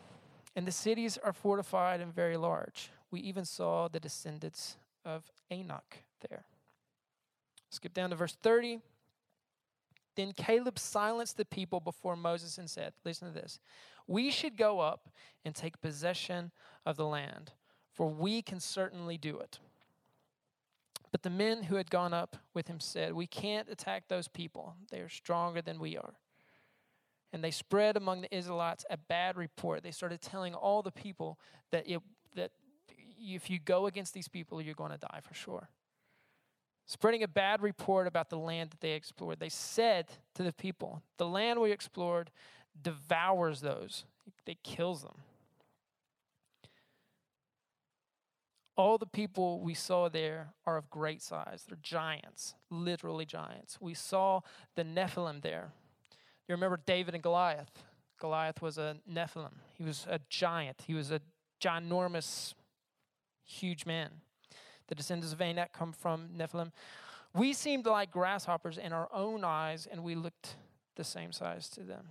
and 0.55 0.65
the 0.65 0.71
cities 0.71 1.17
are 1.17 1.33
fortified 1.33 1.99
and 1.99 2.13
very 2.13 2.37
large. 2.37 2.91
We 3.11 3.19
even 3.21 3.45
saw 3.45 3.87
the 3.87 3.99
descendants 3.99 4.77
of 5.05 5.31
Anak 5.51 6.05
there. 6.27 6.45
Skip 7.69 7.93
down 7.93 8.11
to 8.11 8.15
verse 8.15 8.37
30. 8.41 8.79
Then 10.15 10.31
Caleb 10.33 10.77
silenced 10.77 11.37
the 11.37 11.45
people 11.45 11.79
before 11.79 12.15
Moses 12.15 12.57
and 12.57 12.69
said, 12.69 12.93
Listen 13.03 13.27
to 13.27 13.33
this. 13.33 13.59
We 14.07 14.29
should 14.31 14.57
go 14.57 14.79
up 14.79 15.09
and 15.43 15.55
take 15.55 15.81
possession 15.81 16.51
of 16.85 16.97
the 16.97 17.05
land, 17.05 17.51
for 17.91 18.07
we 18.07 18.41
can 18.41 18.59
certainly 18.59 19.17
do 19.17 19.39
it. 19.39 19.59
But 21.13 21.21
the 21.21 21.29
men 21.29 21.61
who 21.61 21.75
had 21.75 21.91
gone 21.91 22.11
up 22.11 22.37
with 22.55 22.67
him 22.67 22.79
said, 22.79 23.13
We 23.13 23.27
can't 23.27 23.69
attack 23.69 24.07
those 24.07 24.27
people. 24.27 24.73
They 24.89 24.99
are 24.99 25.09
stronger 25.09 25.61
than 25.61 25.79
we 25.79 25.95
are. 25.95 26.15
And 27.31 27.43
they 27.43 27.51
spread 27.51 27.95
among 27.95 28.21
the 28.21 28.35
Israelites 28.35 28.83
a 28.89 28.97
bad 28.97 29.37
report. 29.37 29.83
They 29.83 29.91
started 29.91 30.21
telling 30.21 30.55
all 30.55 30.81
the 30.81 30.91
people 30.91 31.39
that, 31.69 31.87
it, 31.87 32.01
that 32.35 32.49
if 33.15 33.47
you 33.47 33.59
go 33.59 33.85
against 33.85 34.15
these 34.15 34.27
people, 34.27 34.59
you're 34.59 34.73
going 34.73 34.91
to 34.91 34.97
die 34.97 35.19
for 35.21 35.35
sure. 35.35 35.69
Spreading 36.87 37.21
a 37.21 37.27
bad 37.27 37.61
report 37.61 38.07
about 38.07 38.31
the 38.31 38.39
land 38.39 38.71
that 38.71 38.81
they 38.81 38.93
explored. 38.93 39.39
They 39.39 39.49
said 39.49 40.07
to 40.33 40.41
the 40.41 40.51
people, 40.51 41.03
The 41.17 41.27
land 41.27 41.61
we 41.61 41.71
explored 41.71 42.31
devours 42.81 43.61
those, 43.61 44.05
it 44.47 44.63
kills 44.63 45.03
them. 45.03 45.17
All 48.75 48.97
the 48.97 49.05
people 49.05 49.59
we 49.61 49.75
saw 49.75 50.09
there 50.09 50.49
are 50.65 50.77
of 50.77 50.89
great 50.89 51.21
size. 51.21 51.63
They're 51.67 51.77
giants, 51.81 52.55
literally 52.71 53.25
giants. 53.25 53.77
We 53.79 53.93
saw 53.93 54.41
the 54.75 54.83
Nephilim 54.83 55.41
there. 55.41 55.71
You 56.47 56.53
remember 56.53 56.79
David 56.85 57.13
and 57.13 57.21
Goliath? 57.21 57.83
Goliath 58.19 58.61
was 58.61 58.77
a 58.77 58.97
Nephilim. 59.09 59.53
He 59.77 59.83
was 59.83 60.07
a 60.09 60.19
giant. 60.29 60.83
He 60.87 60.93
was 60.93 61.11
a 61.11 61.21
ginormous, 61.61 62.53
huge 63.45 63.85
man. 63.85 64.09
The 64.87 64.95
descendants 64.95 65.33
of 65.33 65.41
Anak 65.41 65.71
come 65.71 65.93
from 65.93 66.29
Nephilim. 66.35 66.71
We 67.35 67.53
seemed 67.53 67.85
like 67.85 68.11
grasshoppers 68.11 68.77
in 68.77 68.93
our 68.93 69.07
own 69.13 69.43
eyes, 69.43 69.87
and 69.89 70.03
we 70.03 70.15
looked 70.15 70.55
the 70.95 71.03
same 71.03 71.31
size 71.31 71.69
to 71.69 71.81
them. 71.81 72.09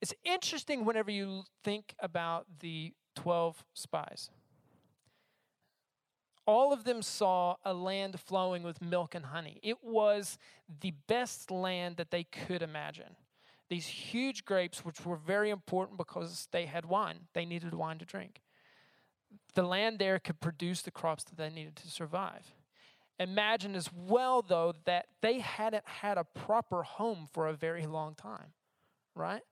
It's 0.00 0.14
interesting 0.24 0.84
whenever 0.84 1.10
you 1.10 1.44
think 1.62 1.94
about 1.98 2.46
the 2.60 2.92
12 3.14 3.64
spies. 3.74 4.30
All 6.46 6.72
of 6.72 6.84
them 6.84 7.00
saw 7.00 7.56
a 7.64 7.72
land 7.72 8.20
flowing 8.20 8.62
with 8.62 8.82
milk 8.82 9.14
and 9.14 9.26
honey. 9.26 9.60
It 9.62 9.82
was 9.82 10.38
the 10.80 10.92
best 11.06 11.50
land 11.50 11.96
that 11.96 12.10
they 12.10 12.24
could 12.24 12.60
imagine. 12.60 13.16
These 13.70 13.86
huge 13.86 14.44
grapes, 14.44 14.84
which 14.84 15.06
were 15.06 15.16
very 15.16 15.50
important 15.50 15.96
because 15.96 16.48
they 16.52 16.66
had 16.66 16.84
wine, 16.84 17.20
they 17.32 17.46
needed 17.46 17.72
wine 17.72 17.98
to 17.98 18.04
drink. 18.04 18.42
The 19.54 19.62
land 19.62 19.98
there 19.98 20.18
could 20.18 20.40
produce 20.40 20.82
the 20.82 20.90
crops 20.90 21.24
that 21.24 21.38
they 21.38 21.48
needed 21.48 21.76
to 21.76 21.90
survive. 21.90 22.52
Imagine 23.18 23.74
as 23.74 23.90
well, 23.92 24.42
though, 24.42 24.74
that 24.84 25.06
they 25.22 25.38
hadn't 25.38 25.86
had 25.86 26.18
a 26.18 26.24
proper 26.24 26.82
home 26.82 27.28
for 27.32 27.46
a 27.46 27.54
very 27.54 27.86
long 27.86 28.14
time, 28.14 28.52
right? 29.14 29.42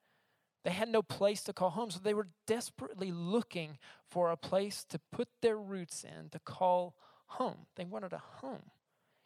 They 0.65 0.71
had 0.71 0.89
no 0.89 1.03
place 1.03 1.43
to 1.45 1.53
call 1.53 1.71
home, 1.71 1.91
so 1.91 1.99
they 1.99 2.15
were 2.15 2.29
desperately 2.47 3.11
looking 3.11 3.79
for 4.09 4.31
a 4.31 4.37
place 4.37 4.85
to 4.91 5.01
put 5.11 5.29
their 5.41 5.57
roots 5.57 6.05
in, 6.05 6.29
to 6.31 6.39
call 6.39 6.95
home. 7.27 7.67
They 7.77 7.85
wanted 7.85 8.13
a 8.13 8.23
home. 8.41 8.71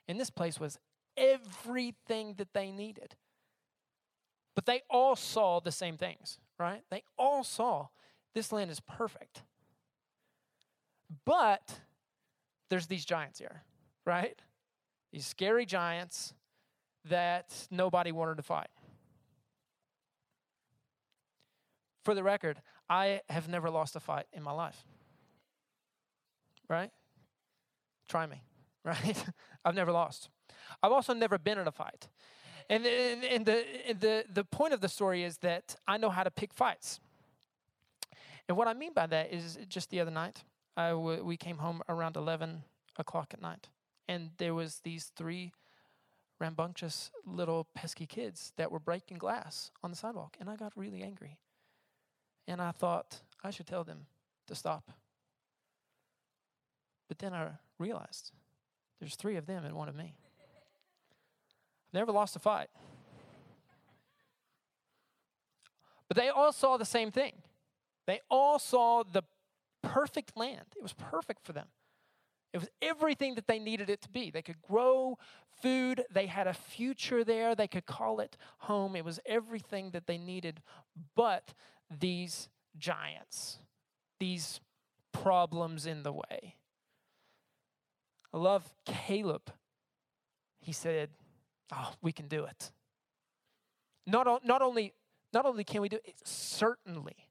And 0.09 0.19
this 0.19 0.31
place 0.31 0.59
was 0.59 0.78
everything 1.16 2.35
that 2.35 2.55
they 2.55 2.71
needed. 2.71 3.16
But 4.55 4.64
they 4.64 4.83
all 4.88 5.16
saw 5.16 5.61
the 5.61 5.73
same 5.73 5.99
things, 5.99 6.38
right? 6.59 6.83
They 6.90 7.02
all 7.19 7.45
saw 7.45 7.88
this 8.35 8.52
land 8.52 8.71
is 8.71 8.81
perfect. 8.81 9.43
But 11.25 11.81
there's 12.71 12.87
these 12.87 13.05
giants 13.05 13.38
here, 13.38 13.62
right? 14.05 14.40
These 15.12 15.26
scary 15.26 15.66
giants 15.66 16.35
that 17.05 17.69
nobody 17.71 18.12
wanted 18.12 18.38
to 18.38 18.43
fight. 18.43 18.69
For 22.06 22.14
the 22.14 22.22
record, 22.22 22.62
I 22.88 23.20
have 23.28 23.48
never 23.48 23.68
lost 23.68 23.96
a 23.96 24.00
fight 24.00 24.26
in 24.32 24.40
my 24.40 24.52
life. 24.52 24.84
Right? 26.68 26.92
Try 28.08 28.26
me, 28.26 28.44
right? 28.84 29.25
I've 29.64 29.75
never 29.75 29.90
lost. 29.90 30.28
I've 30.80 30.92
also 30.92 31.14
never 31.14 31.36
been 31.36 31.58
in 31.58 31.66
a 31.66 31.72
fight. 31.72 32.06
And, 32.70 32.86
and, 32.86 33.25
and, 33.25 33.44
the, 33.44 33.64
and 33.88 33.98
the, 33.98 34.25
the 34.32 34.44
point 34.44 34.72
of 34.72 34.80
the 34.80 34.88
story 34.88 35.25
is 35.25 35.38
that 35.38 35.75
I 35.88 35.96
know 35.96 36.08
how 36.08 36.22
to 36.22 36.30
pick 36.30 36.54
fights. 36.54 37.00
And 38.48 38.56
what 38.56 38.68
I 38.68 38.75
mean 38.75 38.92
by 38.92 39.08
that 39.08 39.32
is 39.32 39.58
just 39.68 39.90
the 39.90 39.98
other 39.98 40.12
night, 40.12 40.44
I 40.76 40.90
w- 40.90 41.25
we 41.25 41.36
came 41.36 41.58
home 41.58 41.82
around 41.88 42.16
11 42.16 42.62
o'clock 42.96 43.34
at 43.34 43.42
night. 43.42 43.66
And 44.06 44.30
there 44.36 44.54
was 44.54 44.78
these 44.84 45.10
three 45.16 45.50
rambunctious 46.38 47.10
little 47.26 47.66
pesky 47.75 48.06
kids 48.06 48.52
that 48.58 48.70
were 48.70 48.78
breaking 48.78 49.18
glass 49.18 49.72
on 49.82 49.90
the 49.90 49.96
sidewalk. 49.96 50.36
And 50.38 50.48
I 50.48 50.54
got 50.54 50.72
really 50.76 51.02
angry. 51.02 51.40
And 52.49 52.61
I 52.61 52.71
thought, 52.73 53.21
I 53.43 53.50
should 53.50 53.67
tell 53.67 53.85
them 53.85 54.07
to 54.47 54.55
stop. 54.55 54.93
But 57.09 57.19
then 57.19 57.33
I 57.33 57.50
realized 57.79 58.33
there's 59.00 59.17
three 59.17 59.37
of 59.37 59.47
them 59.47 59.65
and 59.65 59.75
one 59.75 59.88
of 59.88 59.95
me. 59.95 60.15
I've 61.88 61.95
never 61.95 62.12
lost 62.12 62.37
a 62.37 62.38
fight. 62.38 62.69
But 66.09 66.17
they 66.17 66.29
all 66.29 66.53
saw 66.53 66.76
the 66.76 66.85
same 66.85 67.11
thing. 67.11 67.33
They 68.07 68.21
all 68.31 68.59
saw 68.59 69.03
the 69.03 69.23
perfect 69.83 70.37
land. 70.37 70.67
It 70.76 70.82
was 70.82 70.93
perfect 70.93 71.45
for 71.45 71.52
them. 71.52 71.67
It 72.52 72.59
was 72.59 72.71
everything 72.80 73.35
that 73.35 73.47
they 73.47 73.59
needed 73.59 73.91
it 73.91 74.00
to 74.02 74.09
be. 74.09 74.30
They 74.30 74.43
could 74.43 74.63
grow 74.63 75.19
food, 75.61 76.04
they 76.11 76.26
had 76.26 76.47
a 76.47 76.54
future 76.54 77.25
there, 77.25 77.54
they 77.54 77.69
could 77.69 77.87
call 77.87 78.21
it 78.21 78.37
home. 78.59 78.95
It 78.97 79.04
was 79.04 79.21
everything 79.26 79.91
that 79.91 80.06
they 80.06 80.19
needed. 80.19 80.63
But 81.15 81.54
these 81.90 82.49
giants, 82.78 83.58
these 84.18 84.60
problems 85.12 85.86
in 85.86 86.02
the 86.02 86.12
way. 86.12 86.56
I 88.32 88.38
love 88.38 88.70
Caleb. 88.84 89.52
He 90.60 90.72
said, 90.72 91.10
Oh, 91.72 91.92
we 92.00 92.12
can 92.12 92.28
do 92.28 92.44
it. 92.44 92.70
Not, 94.06 94.44
not, 94.44 94.62
only, 94.62 94.92
not 95.32 95.46
only 95.46 95.64
can 95.64 95.80
we 95.80 95.88
do 95.88 95.99
it, 96.04 96.14
certainly. 96.25 97.28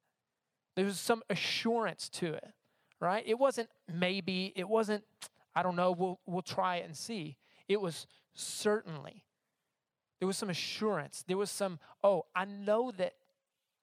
There 0.75 0.83
was 0.83 0.99
some 0.99 1.23
assurance 1.29 2.09
to 2.09 2.33
it, 2.33 2.53
right? 2.99 3.23
It 3.25 3.39
wasn't 3.39 3.69
maybe, 3.91 4.51
it 4.55 4.67
wasn't, 4.67 5.05
I 5.55 5.63
don't 5.63 5.77
know, 5.77 5.91
we'll, 5.91 6.19
we'll 6.25 6.41
try 6.41 6.77
it 6.77 6.85
and 6.85 6.97
see. 6.97 7.37
It 7.69 7.79
was 7.79 8.07
certainly. 8.33 9.23
There 10.19 10.27
was 10.27 10.37
some 10.37 10.49
assurance. 10.49 11.23
There 11.25 11.37
was 11.37 11.49
some, 11.49 11.79
oh, 12.03 12.25
I 12.35 12.45
know 12.45 12.91
that 12.97 13.13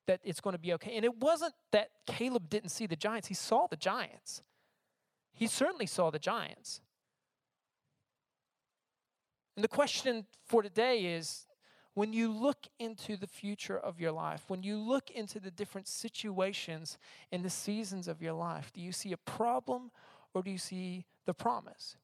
that 0.06 0.20
it's 0.24 0.40
going 0.40 0.54
to 0.54 0.58
be 0.58 0.72
okay. 0.74 0.96
And 0.96 1.04
it 1.04 1.16
wasn't 1.18 1.54
that 1.70 1.90
Caleb 2.06 2.48
didn't 2.48 2.70
see 2.70 2.86
the 2.86 2.96
giants, 2.96 3.28
he 3.28 3.34
saw 3.34 3.66
the 3.66 3.76
giants. 3.76 4.42
He 5.34 5.46
certainly 5.46 5.86
saw 5.86 6.10
the 6.10 6.18
giants. 6.18 6.80
And 9.56 9.64
the 9.64 9.68
question 9.68 10.26
for 10.46 10.62
today 10.62 11.14
is 11.14 11.46
when 11.94 12.12
you 12.12 12.32
look 12.32 12.66
into 12.78 13.16
the 13.16 13.26
future 13.26 13.78
of 13.78 14.00
your 14.00 14.12
life, 14.12 14.44
when 14.48 14.62
you 14.62 14.78
look 14.78 15.10
into 15.10 15.38
the 15.38 15.50
different 15.50 15.86
situations 15.88 16.96
and 17.30 17.44
the 17.44 17.50
seasons 17.50 18.08
of 18.08 18.22
your 18.22 18.32
life, 18.32 18.72
do 18.72 18.80
you 18.80 18.92
see 18.92 19.12
a 19.12 19.16
problem 19.18 19.90
or 20.32 20.42
do 20.42 20.50
you 20.50 20.58
see 20.58 21.04
the 21.26 21.34
promise? 21.34 21.96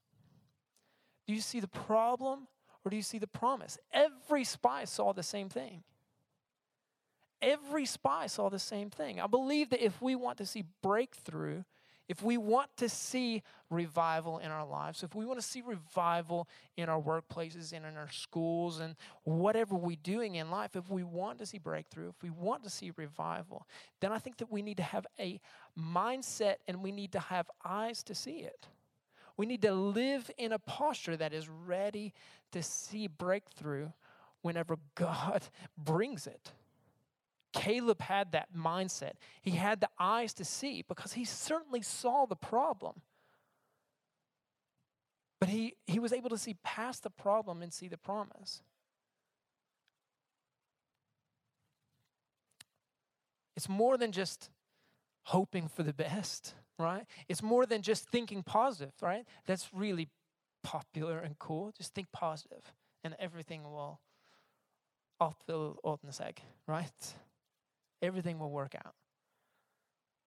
Do 1.27 1.33
you 1.33 1.41
see 1.41 1.61
the 1.61 1.69
problem 1.69 2.49
or 2.85 2.91
do 2.91 2.97
you 2.97 3.03
see 3.03 3.19
the 3.19 3.27
promise? 3.27 3.79
Every 3.93 4.45
spy 4.45 4.85
saw 4.85 5.13
the 5.13 5.23
same 5.23 5.49
thing. 5.49 5.83
Every 7.41 7.87
spy 7.87 8.27
saw 8.27 8.49
the 8.49 8.59
same 8.59 8.91
thing. 8.91 9.21
I 9.21 9.27
believe 9.27 9.71
that 9.71 9.85
if 9.85 10.01
we 10.03 10.15
want 10.15 10.39
to 10.39 10.47
see 10.47 10.65
breakthrough, 10.83 11.63
if 12.09 12.23
we 12.23 12.39
want 12.39 12.75
to 12.79 12.89
see 12.89 13.43
revival 13.69 14.39
in 14.39 14.51
our 14.51 14.67
lives, 14.67 15.03
if 15.03 15.15
we 15.15 15.27
want 15.27 15.39
to 15.39 15.47
see 15.47 15.61
revival 15.61 16.49
in 16.77 16.89
our 16.89 17.01
workplaces 17.01 17.75
and 17.75 17.85
in 17.85 17.99
our 17.99 18.11
schools 18.11 18.81
and 18.81 18.97
whatever 19.25 19.75
we're 19.75 19.99
doing 20.03 20.37
in 20.37 20.51
life, 20.51 20.75
if 20.75 20.91
we 20.91 21.05
want 21.05 21.39
to 21.39 21.47
see 21.47 21.59
breakthrough, 21.59 22.09
if 22.09 22.23
we 22.23 22.31
want 22.31 22.65
to 22.65 22.71
see 22.71 22.93
revival, 22.97 23.67
then 24.01 24.11
I 24.11 24.19
think 24.19 24.39
that 24.39 24.51
we 24.51 24.63
need 24.63 24.79
to 24.79 24.83
have 24.83 25.07
a 25.21 25.39
mindset 25.79 26.57
and 26.67 26.83
we 26.83 26.93
need 26.93 27.13
to 27.13 27.21
have 27.21 27.51
eyes 27.63 28.03
to 28.05 28.15
see 28.15 28.39
it. 28.39 28.69
We 29.37 29.45
need 29.45 29.63
to 29.63 29.73
live 29.73 30.31
in 30.39 30.53
a 30.53 30.59
posture 30.59 31.17
that 31.17 31.35
is 31.35 31.49
ready 31.49 32.15
to 32.53 32.63
see 32.63 33.07
breakthrough 33.07 33.91
whenever 34.41 34.79
God 34.95 35.43
brings 35.77 36.27
it. 36.27 36.53
Caleb 37.59 38.01
had 38.01 38.31
that 38.33 38.55
mindset. 38.57 39.15
He 39.43 39.51
had 39.51 39.81
the 39.81 39.89
eyes 39.99 40.33
to 40.35 40.45
see 40.45 40.85
because 40.87 41.15
he 41.15 41.25
certainly 41.25 41.83
saw 41.83 42.25
the 42.25 42.37
problem. 42.37 43.03
But 45.41 45.49
he, 45.49 45.75
he 45.87 45.99
was 45.99 46.13
able 46.13 46.31
to 46.31 46.39
see 46.39 46.55
past 46.63 47.03
the 47.03 47.11
problem 47.11 47.61
and 47.61 47.73
see 47.73 47.89
the 47.89 47.99
promise. 47.99 48.63
It's 53.57 53.69
more 53.69 53.97
than 53.97 54.13
just 54.13 54.51
hoping 55.25 55.67
for 55.67 55.83
the 55.83 55.93
best, 55.93 56.55
right? 56.79 57.07
It's 57.29 57.43
more 57.43 57.67
than 57.67 57.83
just 57.83 58.09
thinking 58.09 58.45
positive, 58.45 58.93
right? 59.03 59.25
That's 59.47 59.69
really 59.75 60.11
popular 60.63 61.19
and 61.19 61.37
cool. 61.41 61.73
Just 61.77 61.93
think 61.93 62.07
positive 62.13 62.73
and 63.03 63.17
everything 63.19 63.65
will 63.65 63.99
alt 65.19 65.43
will 65.49 65.81
ordne 65.85 66.13
seg, 66.13 66.39
right? 66.69 67.15
Everything 68.03 68.39
will 68.39 68.51
work 68.51 68.75
out. 68.75 68.95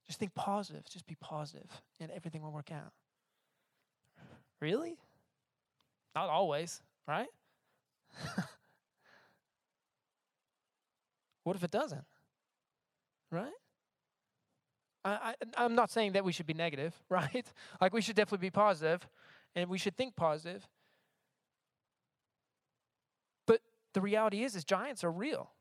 Just 0.08 0.20
think 0.20 0.34
positive. 0.36 0.84
Just 0.90 1.08
be 1.08 1.16
positive, 1.22 1.70
and 2.00 2.12
everything 2.12 2.42
will 2.42 2.52
work 2.52 2.72
out. 2.72 2.92
Really? 4.60 4.98
Not 6.16 6.30
always, 6.30 6.82
right? 7.08 7.30
what 11.44 11.56
if 11.56 11.64
it 11.64 11.72
doesn't? 11.72 12.04
Right? 13.32 13.54
I, 15.04 15.12
I, 15.12 15.36
I'm 15.58 15.74
not 15.76 15.90
saying 15.90 16.12
that 16.14 16.24
we 16.24 16.32
should 16.32 16.46
be 16.46 16.54
negative, 16.54 16.94
right? 17.10 17.46
Like 17.80 17.94
we 17.94 18.02
should 18.02 18.16
definitely 18.16 18.46
be 18.46 18.52
positive 18.52 19.08
and 19.56 19.70
we 19.70 19.78
should 19.78 19.96
think 19.98 20.16
positive. 20.16 20.68
But 23.48 23.62
the 23.94 24.02
reality 24.02 24.44
is, 24.44 24.56
is 24.56 24.64
giants 24.64 25.04
are 25.04 25.12
real 25.12 25.52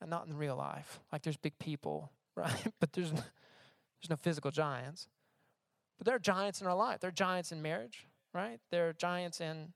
and 0.00 0.10
not 0.10 0.26
in 0.26 0.36
real 0.36 0.56
life. 0.56 1.00
Like 1.12 1.22
there's 1.22 1.36
big 1.36 1.58
people, 1.58 2.10
right? 2.36 2.66
but 2.80 2.92
there's 2.92 3.12
There's 4.00 4.10
no 4.10 4.16
physical 4.16 4.50
giants. 4.50 5.08
But 5.98 6.06
there 6.06 6.14
are 6.14 6.20
giants 6.20 6.60
in 6.60 6.66
our 6.66 6.74
life. 6.74 7.00
There 7.00 7.08
are 7.08 7.12
giants 7.12 7.52
in 7.52 7.60
marriage, 7.60 8.06
right? 8.32 8.58
There 8.70 8.88
are 8.88 8.92
giants 8.92 9.40
in 9.40 9.72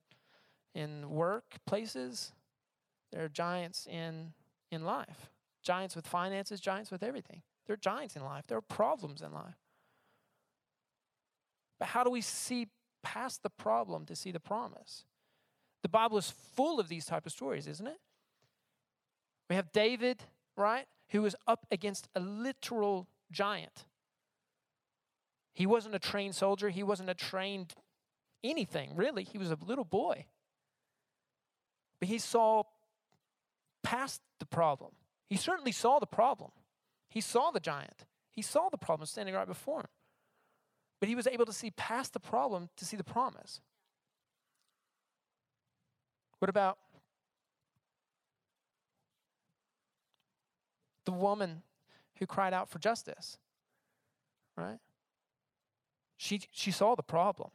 in 0.75 1.05
workplaces. 1.11 2.33
There 3.13 3.25
are 3.25 3.29
giants 3.29 3.87
in 3.87 4.33
in 4.71 4.85
life. 4.85 5.31
Giants 5.63 5.95
with 5.95 6.07
finances, 6.07 6.61
giants 6.61 6.91
with 6.91 7.03
everything. 7.03 7.43
There 7.67 7.75
are 7.75 7.79
giants 7.79 8.17
in 8.17 8.25
life. 8.25 8.45
There 8.47 8.59
are 8.59 8.63
problems 8.63 9.23
in 9.23 9.33
life. 9.33 9.57
But 11.79 11.89
how 11.89 12.05
do 12.05 12.11
we 12.11 12.21
see 12.21 12.69
past 13.03 13.43
the 13.43 13.51
problem 13.51 14.07
to 14.07 14.17
see 14.17 14.31
the 14.31 14.41
promise? 14.41 15.05
The 15.83 15.89
Bible 15.89 16.17
is 16.17 16.31
full 16.31 16.81
of 16.81 16.89
these 16.89 17.05
type 17.05 17.27
of 17.27 17.33
stories, 17.33 17.67
isn't 17.67 17.87
it? 17.87 17.99
We 19.55 19.57
have 19.57 19.71
David, 19.71 20.25
right, 20.57 20.87
who 21.11 21.23
was 21.23 21.37
up 21.47 21.65
against 21.71 22.09
a 22.17 22.19
literal 22.19 23.07
giant. 23.31 23.85
He 25.53 25.65
wasn't 25.65 25.95
a 25.95 26.01
trained 26.01 26.35
soldier, 26.35 26.71
he 26.71 26.83
wasn't 26.83 27.09
a 27.09 27.15
trained 27.15 27.73
anything, 28.43 28.97
really. 28.97 29.23
He 29.23 29.39
was 29.39 29.53
a 29.53 29.59
little 29.65 29.85
boy. 29.85 30.27
But 32.01 32.09
he 32.09 32.19
saw 32.19 32.65
past 33.85 34.23
the 34.41 34.47
problem. 34.47 34.91
He 35.29 35.37
certainly 35.37 35.71
saw 35.71 36.01
the 36.01 36.07
problem. 36.07 36.51
He 37.09 37.21
saw 37.21 37.53
the 37.53 37.61
giant. 37.61 38.07
He 38.33 38.43
saw 38.43 38.71
the 38.71 38.77
problem 38.77 39.07
standing 39.07 39.37
right 39.37 39.47
before 39.47 39.83
him. 39.83 39.95
But 40.99 41.09
he 41.09 41.15
was 41.15 41.29
able 41.29 41.47
to 41.47 41.53
see 41.53 41.71
past 41.71 42.13
the 42.13 42.19
problem 42.19 42.71
to 42.77 42.85
see 42.85 42.97
the 42.97 43.05
promise. 43.05 43.61
What 46.41 46.49
about 46.49 46.77
the 51.05 51.13
woman 51.13 51.63
who 52.19 52.27
cried 52.27 52.55
out 52.55 52.69
for 52.69 52.79
justice? 52.79 53.39
Right? 54.57 54.79
She, 56.17 56.43
she 56.51 56.71
saw 56.71 56.95
the 56.95 57.03
problem. 57.03 57.51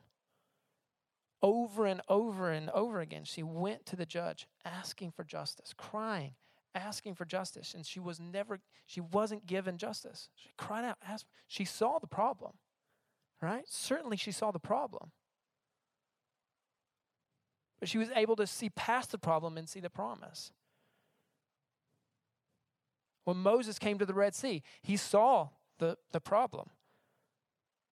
Over 1.42 1.86
and 1.86 2.02
over 2.10 2.52
and 2.52 2.70
over 2.72 3.00
again, 3.00 3.24
she 3.24 3.44
went 3.44 3.86
to 3.88 3.96
the 3.96 4.06
judge 4.06 4.48
asking 4.66 5.12
for 5.12 5.24
justice, 5.24 5.74
crying, 5.78 6.34
asking 6.76 7.16
for 7.16 7.24
justice. 7.24 7.74
And 7.74 7.86
she 7.86 8.00
was 8.00 8.20
never, 8.20 8.60
she 8.86 9.00
wasn't 9.00 9.46
given 9.46 9.78
justice. 9.78 10.30
She 10.36 10.50
cried 10.58 10.84
out, 10.84 10.98
asked, 11.08 11.26
she 11.48 11.64
saw 11.64 11.98
the 12.00 12.08
problem, 12.08 12.54
right? 13.42 13.64
Certainly 13.68 14.18
she 14.18 14.34
saw 14.34 14.52
the 14.52 14.60
problem. 14.60 15.12
But 17.80 17.88
she 17.88 17.98
was 17.98 18.10
able 18.14 18.36
to 18.36 18.46
see 18.46 18.70
past 18.70 19.12
the 19.12 19.18
problem 19.18 19.58
and 19.58 19.70
see 19.70 19.80
the 19.80 19.90
promise. 19.90 20.52
When 23.30 23.38
Moses 23.38 23.78
came 23.78 24.00
to 24.00 24.08
the 24.08 24.16
Red 24.16 24.34
Sea, 24.34 24.64
he 24.82 24.98
saw 24.98 25.50
the, 25.78 25.98
the 26.12 26.20
problem. 26.20 26.72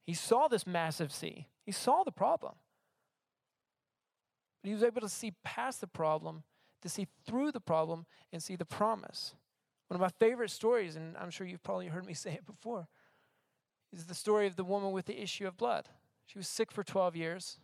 He 0.04 0.16
saw 0.16 0.48
this 0.48 0.66
massive 0.66 1.14
sea. 1.14 1.46
He 1.64 1.72
saw 1.72 2.04
the 2.04 2.12
problem. 2.12 2.56
But 4.64 4.70
he 4.70 4.74
was 4.74 4.82
able 4.82 5.02
to 5.02 5.10
see 5.10 5.34
past 5.44 5.80
the 5.80 5.86
problem, 5.86 6.42
to 6.82 6.90
see 6.90 7.06
through 7.24 7.52
the 7.52 7.60
problem, 7.60 8.08
and 8.34 8.42
see 8.42 8.56
the 8.56 8.66
promise. 8.66 9.36
One 9.90 9.98
of 9.98 10.02
my 10.02 10.10
favorite 10.10 10.50
stories, 10.50 10.96
and 10.96 11.16
I'm 11.16 11.30
sure 11.30 11.46
you've 11.46 11.62
probably 11.62 11.86
heard 11.86 12.08
me 12.08 12.14
say 12.16 12.32
it 12.32 12.48
before, 12.48 12.88
is 13.94 14.06
the 14.06 14.16
story 14.16 14.48
of 14.48 14.56
the 14.56 14.64
woman 14.64 14.92
with 14.92 15.06
the 15.06 15.22
issue 15.22 15.46
of 15.46 15.56
blood. 15.56 15.88
She 16.26 16.40
was 16.40 16.48
sick 16.48 16.72
for 16.72 16.84
12 16.84 17.16
years 17.16 17.60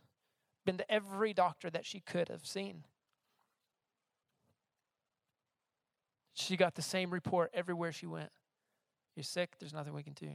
been 0.63 0.77
to 0.77 0.91
every 0.91 1.33
doctor 1.33 1.71
that 1.71 1.88
she 1.88 2.01
could 2.01 2.29
have 2.29 2.45
seen. 2.45 2.83
She 6.34 6.58
got 6.58 6.76
the 6.76 6.82
same 6.82 7.12
report 7.12 7.52
everywhere 7.54 7.91
she 7.91 8.06
went. 8.06 8.30
You're 9.15 9.24
sick, 9.24 9.56
there's 9.60 9.74
nothing 9.74 9.93
we 9.93 10.04
can 10.04 10.13
do. 10.13 10.32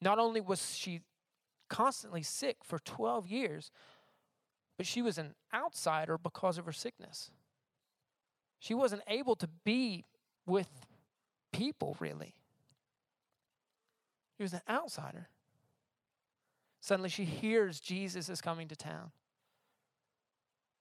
Not 0.00 0.18
only 0.18 0.40
was 0.40 0.74
she 0.74 1.00
constantly 1.68 2.22
sick 2.22 2.58
for 2.64 2.78
12 2.78 3.26
years, 3.26 3.70
but 4.76 4.86
she 4.86 5.02
was 5.02 5.18
an 5.18 5.34
outsider 5.54 6.18
because 6.18 6.58
of 6.58 6.66
her 6.66 6.72
sickness. 6.72 7.30
She 8.58 8.74
wasn't 8.74 9.02
able 9.08 9.36
to 9.36 9.48
be 9.64 10.04
with 10.46 10.68
people, 11.52 11.96
really. 12.00 12.34
She 14.36 14.42
was 14.42 14.52
an 14.52 14.62
outsider. 14.68 15.28
Suddenly 16.80 17.10
she 17.10 17.24
hears 17.24 17.80
Jesus 17.80 18.28
is 18.28 18.40
coming 18.40 18.68
to 18.68 18.76
town. 18.76 19.10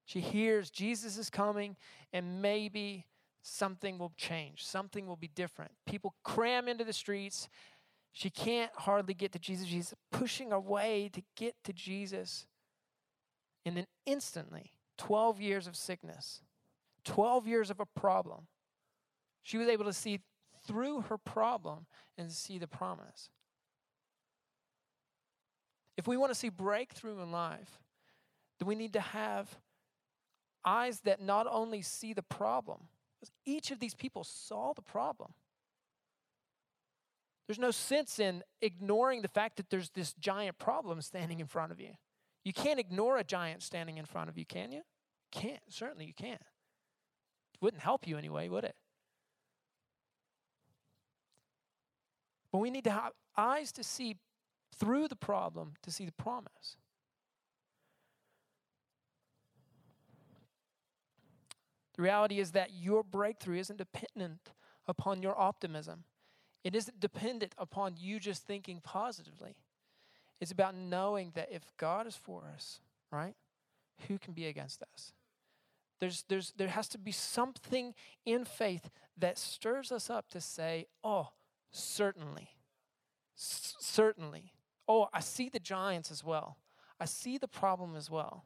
She 0.06 0.22
hears 0.22 0.70
Jesus 0.70 1.18
is 1.18 1.30
coming, 1.30 1.76
and 2.14 2.42
maybe 2.42 3.06
something 3.42 3.98
will 3.98 4.14
change, 4.18 4.66
something 4.66 5.08
will 5.08 5.16
be 5.16 5.28
different. 5.28 5.72
People 5.86 6.16
cram 6.24 6.68
into 6.68 6.84
the 6.84 6.94
streets. 6.94 7.50
She 8.12 8.30
can't 8.30 8.72
hardly 8.76 9.14
get 9.14 9.34
to 9.34 9.40
Jesus. 9.40 9.68
She's 9.68 9.94
pushing 10.12 10.52
her 10.52 10.60
way 10.60 11.10
to 11.14 11.22
get 11.36 11.56
to 11.66 11.74
Jesus. 11.74 12.46
And 13.66 13.76
then 13.76 13.88
instantly, 14.06 14.72
12 14.98 15.42
years 15.42 15.68
of 15.68 15.76
sickness, 15.76 16.42
12 17.04 17.48
years 17.48 17.70
of 17.70 17.80
a 17.80 17.86
problem, 17.86 18.48
she 19.44 19.58
was 19.58 19.68
able 19.68 19.86
to 19.86 19.94
see 19.94 20.22
through 20.66 21.02
her 21.02 21.18
problem 21.18 21.86
and 22.18 22.32
see 22.32 22.58
the 22.58 22.68
promise. 22.68 23.30
If 25.98 26.08
we 26.08 26.18
want 26.18 26.32
to 26.32 26.40
see 26.40 26.50
breakthrough 26.50 27.22
in 27.22 27.32
life, 27.32 27.80
then 28.60 28.68
we 28.68 28.76
need 28.76 28.94
to 28.94 29.02
have 29.02 29.58
eyes 30.66 31.02
that 31.02 31.22
not 31.22 31.48
only 31.50 31.82
see 31.82 32.14
the 32.14 32.24
problem, 32.24 32.88
each 33.46 33.72
of 33.72 33.80
these 33.80 33.94
people 33.94 34.24
saw 34.24 34.74
the 34.74 34.82
problem. 34.82 35.34
There's 37.48 37.60
no 37.60 37.72
sense 37.72 38.20
in 38.20 38.44
ignoring 38.62 39.22
the 39.22 39.28
fact 39.28 39.58
that 39.58 39.70
there's 39.70 39.92
this 39.92 40.14
giant 40.14 40.58
problem 40.58 41.02
standing 41.02 41.40
in 41.40 41.48
front 41.48 41.72
of 41.72 41.80
you. 41.80 41.92
You 42.44 42.54
can't 42.54 42.80
ignore 42.80 43.18
a 43.18 43.24
giant 43.24 43.62
standing 43.64 43.98
in 43.98 44.06
front 44.06 44.30
of 44.30 44.38
you, 44.38 44.46
can 44.46 44.72
you? 44.72 44.82
Can't. 45.32 45.62
Certainly 45.70 46.06
you 46.06 46.14
can't. 46.14 46.42
It 46.42 47.62
wouldn't 47.62 47.84
help 47.84 48.08
you 48.08 48.18
anyway, 48.18 48.50
would 48.50 48.64
it? 48.64 48.76
But 52.52 52.60
we 52.60 52.72
need 52.72 52.86
to 52.86 52.92
have 52.92 53.12
eyes 53.38 53.72
to 53.74 53.84
see 53.84 54.18
through 54.78 55.08
the 55.08 55.16
problem 55.16 55.74
to 55.84 55.92
see 55.92 56.06
the 56.06 56.12
promise. 56.12 56.78
The 61.96 62.02
reality 62.02 62.40
is 62.40 62.52
that 62.52 62.74
your 62.74 63.04
breakthrough 63.04 63.60
isn't 63.60 63.78
dependent 63.78 64.52
upon 64.88 65.22
your 65.22 65.40
optimism. 65.40 66.04
It 66.64 66.76
isn't 66.76 67.00
dependent 67.00 67.54
upon 67.58 67.96
you 67.98 68.20
just 68.20 68.46
thinking 68.46 68.82
positively. 68.84 69.56
It's 70.42 70.52
about 70.52 70.76
knowing 70.76 71.32
that 71.36 71.52
if 71.52 71.64
God 71.78 72.08
is 72.08 72.16
for 72.16 72.52
us, 72.54 72.82
right, 73.12 73.36
who 74.08 74.18
can 74.18 74.34
be 74.34 74.48
against 74.48 74.84
us? 74.94 75.14
There's, 76.02 76.26
there's, 76.28 76.54
there 76.58 76.68
has 76.68 76.90
to 76.90 76.98
be 76.98 77.14
something 77.14 77.94
in 78.26 78.44
faith 78.44 78.90
that 79.18 79.38
stirs 79.38 79.92
us 79.92 80.10
up 80.10 80.30
to 80.32 80.42
say, 80.42 80.88
oh, 81.04 81.30
certainly, 81.72 82.50
certainly, 83.36 84.52
oh, 84.88 85.08
I 85.14 85.22
see 85.22 85.48
the 85.48 85.60
giants 85.60 86.12
as 86.12 86.24
well. 86.24 86.58
I 87.00 87.06
see 87.06 87.38
the 87.38 87.48
problem 87.48 87.96
as 87.96 88.10
well. 88.10 88.46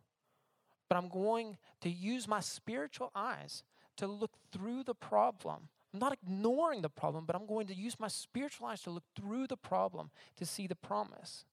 But 0.90 0.98
I'm 0.98 1.08
going 1.08 1.58
to 1.82 1.90
use 1.90 2.28
my 2.28 2.40
spiritual 2.40 3.12
eyes 3.16 3.64
to 3.98 4.08
look 4.08 4.32
through 4.52 4.84
the 4.84 4.96
problem. 4.96 5.70
I'm 5.94 6.00
not 6.00 6.14
ignoring 6.14 6.82
the 6.82 6.90
problem, 6.90 7.26
but 7.26 7.36
I'm 7.36 7.46
going 7.46 7.68
to 7.68 7.76
use 7.76 8.00
my 8.00 8.08
spiritual 8.08 8.68
eyes 8.68 8.82
to 8.82 8.90
look 8.90 9.04
through 9.16 9.48
the 9.48 9.58
problem 9.58 10.10
to 10.38 10.46
see 10.46 10.68
the 10.68 10.76
promise. 10.76 11.46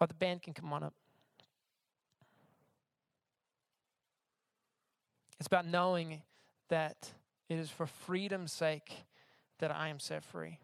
Oh, 0.00 0.06
the 0.06 0.14
band 0.14 0.42
can 0.42 0.54
come 0.54 0.72
on 0.72 0.82
up. 0.82 0.94
It's 5.38 5.46
about 5.46 5.66
knowing 5.66 6.22
that 6.68 7.12
it 7.48 7.58
is 7.58 7.70
for 7.70 7.86
freedom's 7.86 8.52
sake 8.52 9.04
that 9.58 9.70
I 9.70 9.88
am 9.88 9.98
set 9.98 10.24
free. 10.24 10.58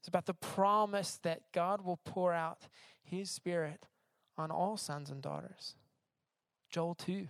It's 0.00 0.08
about 0.08 0.26
the 0.26 0.34
promise 0.34 1.18
that 1.22 1.40
God 1.52 1.84
will 1.84 1.98
pour 2.04 2.32
out 2.32 2.68
His 3.02 3.30
Spirit 3.30 3.84
on 4.38 4.50
all 4.50 4.76
sons 4.76 5.10
and 5.10 5.20
daughters. 5.20 5.74
Joel 6.70 6.94
2. 6.94 7.28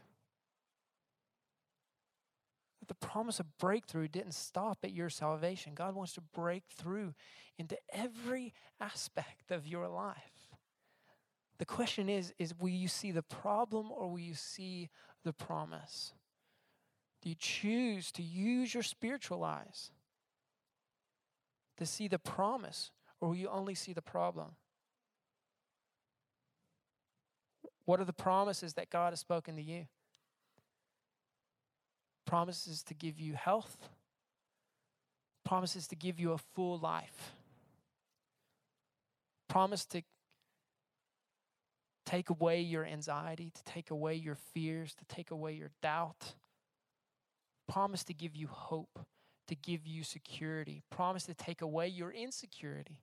The 2.86 2.94
promise 2.94 3.38
of 3.38 3.58
breakthrough 3.58 4.08
didn't 4.08 4.32
stop 4.32 4.78
at 4.82 4.92
your 4.92 5.10
salvation. 5.10 5.74
God 5.74 5.94
wants 5.94 6.14
to 6.14 6.22
break 6.22 6.62
through 6.74 7.14
into 7.58 7.76
every 7.92 8.54
aspect 8.80 9.50
of 9.50 9.66
your 9.66 9.88
life. 9.88 10.54
The 11.58 11.66
question 11.66 12.08
is, 12.08 12.32
is 12.38 12.54
will 12.58 12.70
you 12.70 12.88
see 12.88 13.10
the 13.10 13.22
problem 13.22 13.90
or 13.92 14.08
will 14.08 14.20
you 14.20 14.34
see 14.34 14.88
the 15.24 15.34
promise? 15.34 16.14
Do 17.20 17.28
you 17.28 17.34
choose 17.38 18.10
to 18.12 18.22
use 18.22 18.72
your 18.72 18.82
spiritual 18.82 19.44
eyes? 19.44 19.90
to 21.78 21.86
see 21.86 22.08
the 22.08 22.18
promise, 22.18 22.90
or 23.20 23.28
will 23.28 23.36
you 23.36 23.48
only 23.48 23.74
see 23.74 23.92
the 23.92 24.02
problem? 24.02 24.56
What 27.88 28.00
are 28.00 28.04
the 28.04 28.12
promises 28.12 28.74
that 28.74 28.90
God 28.90 29.12
has 29.12 29.20
spoken 29.20 29.56
to 29.56 29.62
you? 29.62 29.86
Promises 32.26 32.82
to 32.82 32.92
give 32.92 33.18
you 33.18 33.32
health, 33.32 33.88
promises 35.42 35.86
to 35.86 35.96
give 35.96 36.20
you 36.20 36.32
a 36.32 36.38
full 36.54 36.78
life. 36.78 37.32
Promise 39.48 39.86
to 39.86 40.02
take 42.04 42.28
away 42.28 42.60
your 42.60 42.84
anxiety, 42.84 43.52
to 43.54 43.64
take 43.64 43.90
away 43.90 44.16
your 44.16 44.36
fears, 44.52 44.94
to 44.94 45.06
take 45.06 45.30
away 45.30 45.54
your 45.54 45.70
doubt. 45.80 46.34
Promise 47.68 48.04
to 48.04 48.12
give 48.12 48.36
you 48.36 48.48
hope, 48.48 48.98
to 49.46 49.54
give 49.54 49.86
you 49.86 50.04
security. 50.04 50.82
Promise 50.90 51.24
to 51.24 51.32
take 51.32 51.62
away 51.62 51.88
your 51.88 52.10
insecurity. 52.10 52.98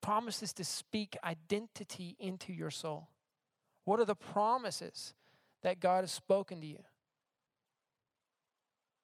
Promises 0.00 0.52
to 0.54 0.64
speak 0.64 1.16
identity 1.24 2.16
into 2.18 2.52
your 2.52 2.70
soul. 2.70 3.08
What 3.84 4.00
are 4.00 4.04
the 4.04 4.14
promises 4.14 5.14
that 5.62 5.80
God 5.80 6.02
has 6.02 6.12
spoken 6.12 6.60
to 6.60 6.66
you? 6.66 6.84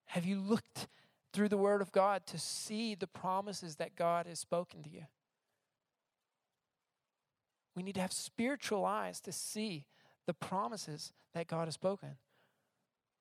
Have 0.06 0.24
you 0.24 0.38
looked 0.38 0.88
through 1.32 1.48
the 1.48 1.56
Word 1.56 1.80
of 1.80 1.92
God 1.92 2.26
to 2.26 2.38
see 2.38 2.94
the 2.94 3.06
promises 3.06 3.76
that 3.76 3.96
God 3.96 4.26
has 4.26 4.38
spoken 4.38 4.82
to 4.82 4.90
you? 4.90 5.06
We 7.74 7.82
need 7.82 7.94
to 7.94 8.00
have 8.00 8.12
spiritual 8.12 8.84
eyes 8.84 9.20
to 9.22 9.32
see 9.32 9.86
the 10.26 10.34
promises 10.34 11.12
that 11.32 11.46
God 11.46 11.66
has 11.66 11.74
spoken. 11.74 12.16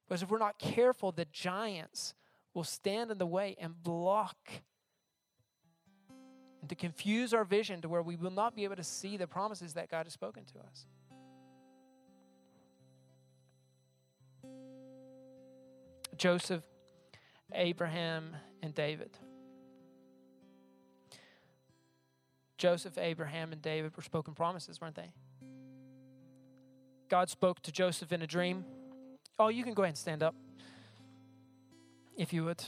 Because 0.07 0.21
if 0.21 0.29
we're 0.29 0.39
not 0.39 0.59
careful, 0.59 1.11
the 1.11 1.25
giants 1.31 2.13
will 2.53 2.65
stand 2.65 3.11
in 3.11 3.17
the 3.17 3.25
way 3.25 3.55
and 3.59 3.81
block 3.81 4.37
and 6.61 6.69
to 6.69 6.75
confuse 6.75 7.33
our 7.33 7.43
vision 7.43 7.81
to 7.81 7.89
where 7.89 8.01
we 8.01 8.15
will 8.15 8.31
not 8.31 8.55
be 8.55 8.63
able 8.63 8.75
to 8.75 8.83
see 8.83 9.17
the 9.17 9.27
promises 9.27 9.73
that 9.73 9.89
God 9.89 10.05
has 10.05 10.13
spoken 10.13 10.45
to 10.45 10.59
us. 10.59 10.85
Joseph, 16.15 16.63
Abraham, 17.53 18.35
and 18.61 18.75
David. 18.75 19.17
Joseph, 22.57 22.99
Abraham, 22.99 23.51
and 23.51 23.59
David 23.59 23.97
were 23.97 24.03
spoken 24.03 24.35
promises, 24.35 24.79
weren't 24.79 24.95
they? 24.95 25.11
God 27.09 27.29
spoke 27.29 27.59
to 27.63 27.71
Joseph 27.71 28.11
in 28.11 28.21
a 28.21 28.27
dream. 28.27 28.63
Oh, 29.39 29.47
you 29.47 29.63
can 29.63 29.73
go 29.73 29.81
ahead 29.81 29.89
and 29.89 29.97
stand 29.97 30.21
up 30.21 30.35
if 32.15 32.31
you 32.31 32.45
would. 32.45 32.63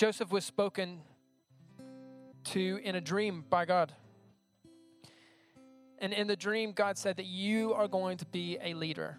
Joseph 0.00 0.32
was 0.32 0.46
spoken 0.46 1.02
to 2.42 2.80
in 2.82 2.94
a 2.94 3.02
dream 3.02 3.44
by 3.50 3.66
God. 3.66 3.92
And 5.98 6.14
in 6.14 6.26
the 6.26 6.36
dream, 6.36 6.72
God 6.72 6.96
said 6.96 7.18
that 7.18 7.26
you 7.26 7.74
are 7.74 7.86
going 7.86 8.16
to 8.16 8.24
be 8.24 8.56
a 8.62 8.72
leader. 8.72 9.18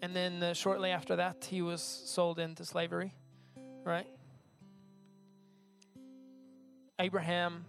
And 0.00 0.14
then 0.14 0.40
uh, 0.40 0.54
shortly 0.54 0.90
after 0.90 1.16
that, 1.16 1.48
he 1.50 1.62
was 1.62 1.82
sold 1.82 2.38
into 2.38 2.64
slavery, 2.64 3.12
right? 3.82 4.06
Abraham 7.00 7.64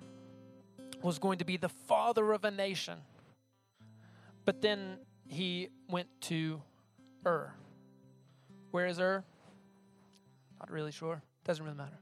was 1.02 1.18
going 1.18 1.40
to 1.40 1.46
be 1.46 1.58
the 1.58 1.70
father 1.70 2.32
of 2.32 2.46
a 2.46 2.52
nation. 2.52 3.00
But 4.46 4.62
then 4.62 5.00
he 5.28 5.70
went 5.90 6.10
to 6.30 6.62
Ur. 7.26 7.52
Where 8.70 8.86
is 8.86 9.00
Ur? 9.00 9.24
Really 10.72 10.92
sure. 10.92 11.22
Doesn't 11.44 11.64
really 11.64 11.78
matter. 11.78 12.00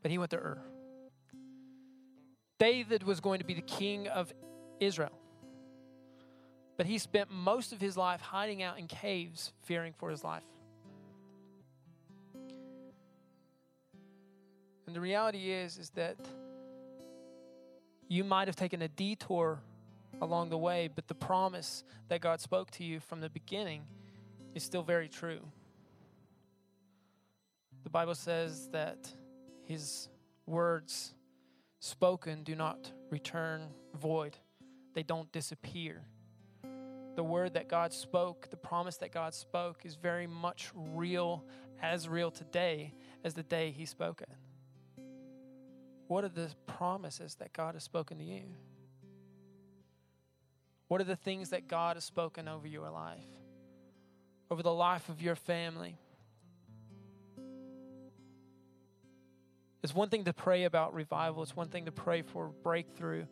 But 0.00 0.10
he 0.10 0.16
went 0.16 0.30
to 0.30 0.38
Ur. 0.38 0.58
David 2.58 3.02
was 3.02 3.20
going 3.20 3.40
to 3.40 3.44
be 3.44 3.54
the 3.54 3.60
king 3.60 4.08
of 4.08 4.32
Israel. 4.80 5.12
But 6.78 6.86
he 6.86 6.96
spent 6.96 7.30
most 7.30 7.72
of 7.72 7.80
his 7.80 7.96
life 7.96 8.20
hiding 8.22 8.62
out 8.62 8.78
in 8.78 8.86
caves, 8.86 9.52
fearing 9.64 9.92
for 9.92 10.08
his 10.08 10.24
life. 10.24 10.42
And 14.86 14.96
the 14.96 15.00
reality 15.00 15.50
is, 15.50 15.76
is 15.76 15.90
that 15.90 16.16
you 18.08 18.24
might 18.24 18.48
have 18.48 18.56
taken 18.56 18.80
a 18.80 18.88
detour 18.88 19.60
along 20.22 20.48
the 20.48 20.58
way, 20.58 20.88
but 20.92 21.06
the 21.06 21.14
promise 21.14 21.84
that 22.08 22.20
God 22.20 22.40
spoke 22.40 22.70
to 22.72 22.84
you 22.84 22.98
from 23.00 23.20
the 23.20 23.28
beginning 23.28 23.82
is 24.54 24.62
still 24.62 24.82
very 24.82 25.08
true. 25.08 25.40
Bible 27.92 28.14
says 28.14 28.68
that 28.72 29.12
his 29.64 30.08
words 30.46 31.14
spoken 31.78 32.42
do 32.42 32.56
not 32.56 32.90
return 33.10 33.68
void, 33.94 34.36
they 34.94 35.02
don't 35.02 35.30
disappear 35.30 36.02
the 37.14 37.22
word 37.22 37.54
that 37.54 37.68
God 37.68 37.92
spoke, 37.92 38.48
the 38.50 38.56
promise 38.56 38.96
that 38.98 39.12
God 39.12 39.34
spoke, 39.34 39.84
is 39.84 39.94
very 39.94 40.26
much 40.26 40.70
real, 40.74 41.44
as 41.80 42.08
real 42.08 42.30
today 42.30 42.94
as 43.24 43.34
the 43.34 43.42
day 43.42 43.70
He 43.70 43.84
spoke 43.84 44.22
it. 44.22 45.02
What 46.08 46.24
are 46.24 46.28
the 46.28 46.50
promises 46.66 47.36
that 47.36 47.52
God 47.52 47.74
has 47.74 47.82
spoken 47.82 48.18
to 48.18 48.24
you? 48.24 48.44
What 50.88 51.00
are 51.00 51.04
the 51.04 51.16
things 51.16 51.50
that 51.50 51.68
God 51.68 51.96
has 51.96 52.04
spoken 52.04 52.48
over 52.48 52.66
your 52.66 52.90
life, 52.90 53.24
over 54.50 54.62
the 54.62 54.72
life 54.72 55.08
of 55.08 55.22
your 55.22 55.36
family? 55.36 55.98
It's 59.82 59.94
one 59.94 60.08
thing 60.08 60.24
to 60.24 60.32
pray 60.32 60.64
about 60.64 60.94
revival, 60.94 61.42
it's 61.42 61.56
one 61.56 61.68
thing 61.68 61.86
to 61.86 61.92
pray 61.92 62.22
for 62.22 62.52
breakthrough. 62.62 63.26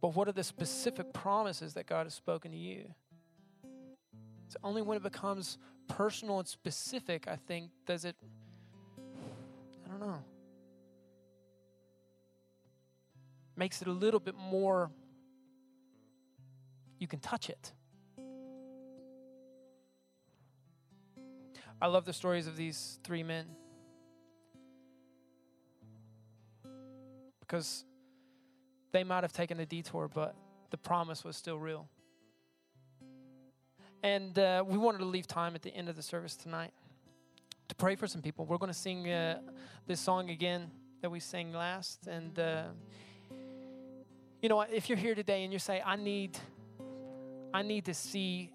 But 0.00 0.14
what 0.14 0.28
are 0.28 0.32
the 0.32 0.44
specific 0.44 1.12
promises 1.12 1.74
that 1.74 1.86
God 1.86 2.06
has 2.06 2.14
spoken 2.14 2.52
to 2.52 2.56
you? 2.56 2.94
It's 4.46 4.56
only 4.62 4.82
when 4.82 4.96
it 4.96 5.02
becomes 5.02 5.58
personal 5.88 6.38
and 6.38 6.46
specific, 6.46 7.26
I 7.26 7.36
think, 7.36 7.70
does 7.86 8.04
it, 8.04 8.16
I 9.84 9.88
don't 9.90 10.00
know, 10.00 10.22
makes 13.56 13.82
it 13.82 13.88
a 13.88 13.92
little 13.92 14.20
bit 14.20 14.34
more, 14.34 14.90
you 16.98 17.08
can 17.08 17.18
touch 17.18 17.48
it. 17.48 17.72
I 21.80 21.86
love 21.86 22.04
the 22.04 22.12
stories 22.12 22.46
of 22.46 22.56
these 22.56 23.00
three 23.02 23.24
men 23.24 23.46
because 27.52 27.84
they 28.92 29.04
might 29.04 29.24
have 29.24 29.32
taken 29.34 29.60
a 29.60 29.66
detour, 29.66 30.08
but 30.08 30.34
the 30.70 30.78
promise 30.78 31.22
was 31.22 31.36
still 31.36 31.58
real. 31.58 31.86
And 34.02 34.38
uh, 34.38 34.64
we 34.66 34.78
wanted 34.78 34.98
to 34.98 35.04
leave 35.04 35.26
time 35.26 35.54
at 35.54 35.60
the 35.60 35.68
end 35.68 35.90
of 35.90 35.96
the 35.96 36.02
service 36.02 36.34
tonight 36.34 36.72
to 37.68 37.74
pray 37.74 37.94
for 37.94 38.06
some 38.06 38.22
people. 38.22 38.46
We're 38.46 38.56
going 38.56 38.72
to 38.72 38.78
sing 38.78 39.10
uh, 39.10 39.40
this 39.86 40.00
song 40.00 40.30
again 40.30 40.70
that 41.02 41.10
we 41.10 41.20
sang 41.20 41.52
last. 41.52 42.06
And, 42.06 42.38
uh, 42.38 42.68
you 44.40 44.48
know, 44.48 44.62
if 44.62 44.88
you're 44.88 44.96
here 44.96 45.14
today 45.14 45.44
and 45.44 45.52
you 45.52 45.58
say, 45.58 45.82
I 45.84 45.96
need, 45.96 46.38
I 47.52 47.60
need 47.60 47.84
to 47.84 47.92
see 47.92 48.50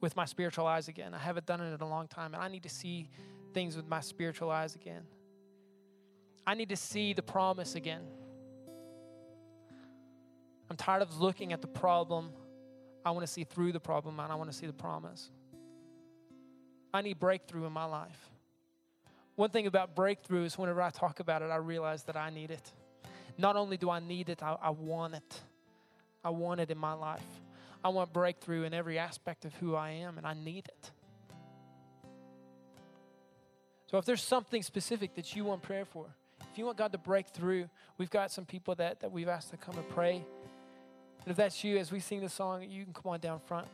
with 0.00 0.16
my 0.16 0.24
spiritual 0.24 0.66
eyes 0.66 0.88
again, 0.88 1.12
I 1.12 1.18
haven't 1.18 1.44
done 1.44 1.60
it 1.60 1.74
in 1.74 1.80
a 1.82 1.88
long 1.88 2.08
time, 2.08 2.32
and 2.32 2.42
I 2.42 2.48
need 2.48 2.62
to 2.62 2.70
see 2.70 3.10
things 3.52 3.76
with 3.76 3.86
my 3.86 4.00
spiritual 4.00 4.50
eyes 4.50 4.76
again. 4.76 5.02
I 6.46 6.54
need 6.54 6.70
to 6.70 6.76
see 6.76 7.12
the 7.12 7.22
promise 7.22 7.74
again. 7.74 8.00
I'm 10.70 10.76
tired 10.76 11.02
of 11.02 11.20
looking 11.20 11.52
at 11.52 11.60
the 11.60 11.66
problem. 11.66 12.30
I 13.04 13.10
want 13.10 13.26
to 13.26 13.32
see 13.32 13.44
through 13.44 13.72
the 13.72 13.80
problem 13.80 14.20
and 14.20 14.32
I 14.32 14.36
want 14.36 14.50
to 14.50 14.56
see 14.56 14.66
the 14.66 14.72
promise. 14.72 15.30
I 16.94 17.02
need 17.02 17.18
breakthrough 17.18 17.66
in 17.66 17.72
my 17.72 17.84
life. 17.84 18.30
One 19.34 19.50
thing 19.50 19.66
about 19.66 19.96
breakthrough 19.96 20.44
is 20.44 20.56
whenever 20.56 20.80
I 20.80 20.90
talk 20.90 21.18
about 21.18 21.42
it, 21.42 21.50
I 21.50 21.56
realize 21.56 22.04
that 22.04 22.16
I 22.16 22.30
need 22.30 22.50
it. 22.50 22.72
Not 23.36 23.56
only 23.56 23.76
do 23.76 23.90
I 23.90 24.00
need 24.00 24.28
it, 24.28 24.42
I, 24.42 24.56
I 24.60 24.70
want 24.70 25.14
it. 25.14 25.40
I 26.22 26.30
want 26.30 26.60
it 26.60 26.70
in 26.70 26.78
my 26.78 26.92
life. 26.92 27.24
I 27.82 27.88
want 27.88 28.12
breakthrough 28.12 28.64
in 28.64 28.74
every 28.74 28.98
aspect 28.98 29.44
of 29.46 29.54
who 29.54 29.74
I 29.74 29.90
am, 29.90 30.18
and 30.18 30.26
I 30.26 30.34
need 30.34 30.68
it. 30.68 30.90
So 33.90 33.96
if 33.96 34.04
there's 34.04 34.22
something 34.22 34.62
specific 34.62 35.14
that 35.14 35.34
you 35.34 35.46
want 35.46 35.62
prayer 35.62 35.86
for, 35.86 36.06
if 36.52 36.58
you 36.58 36.66
want 36.66 36.76
God 36.76 36.92
to 36.92 36.98
break 36.98 37.28
through, 37.28 37.70
we've 37.96 38.10
got 38.10 38.30
some 38.30 38.44
people 38.44 38.74
that, 38.74 39.00
that 39.00 39.10
we've 39.10 39.28
asked 39.28 39.50
to 39.50 39.56
come 39.56 39.76
and 39.78 39.88
pray. 39.88 40.24
And 41.24 41.30
if 41.30 41.36
that's 41.36 41.62
you, 41.62 41.78
as 41.78 41.92
we 41.92 42.00
sing 42.00 42.20
the 42.20 42.28
song, 42.28 42.62
you 42.68 42.84
can 42.84 42.92
come 42.92 43.12
on 43.12 43.20
down 43.20 43.40
front. 43.46 43.68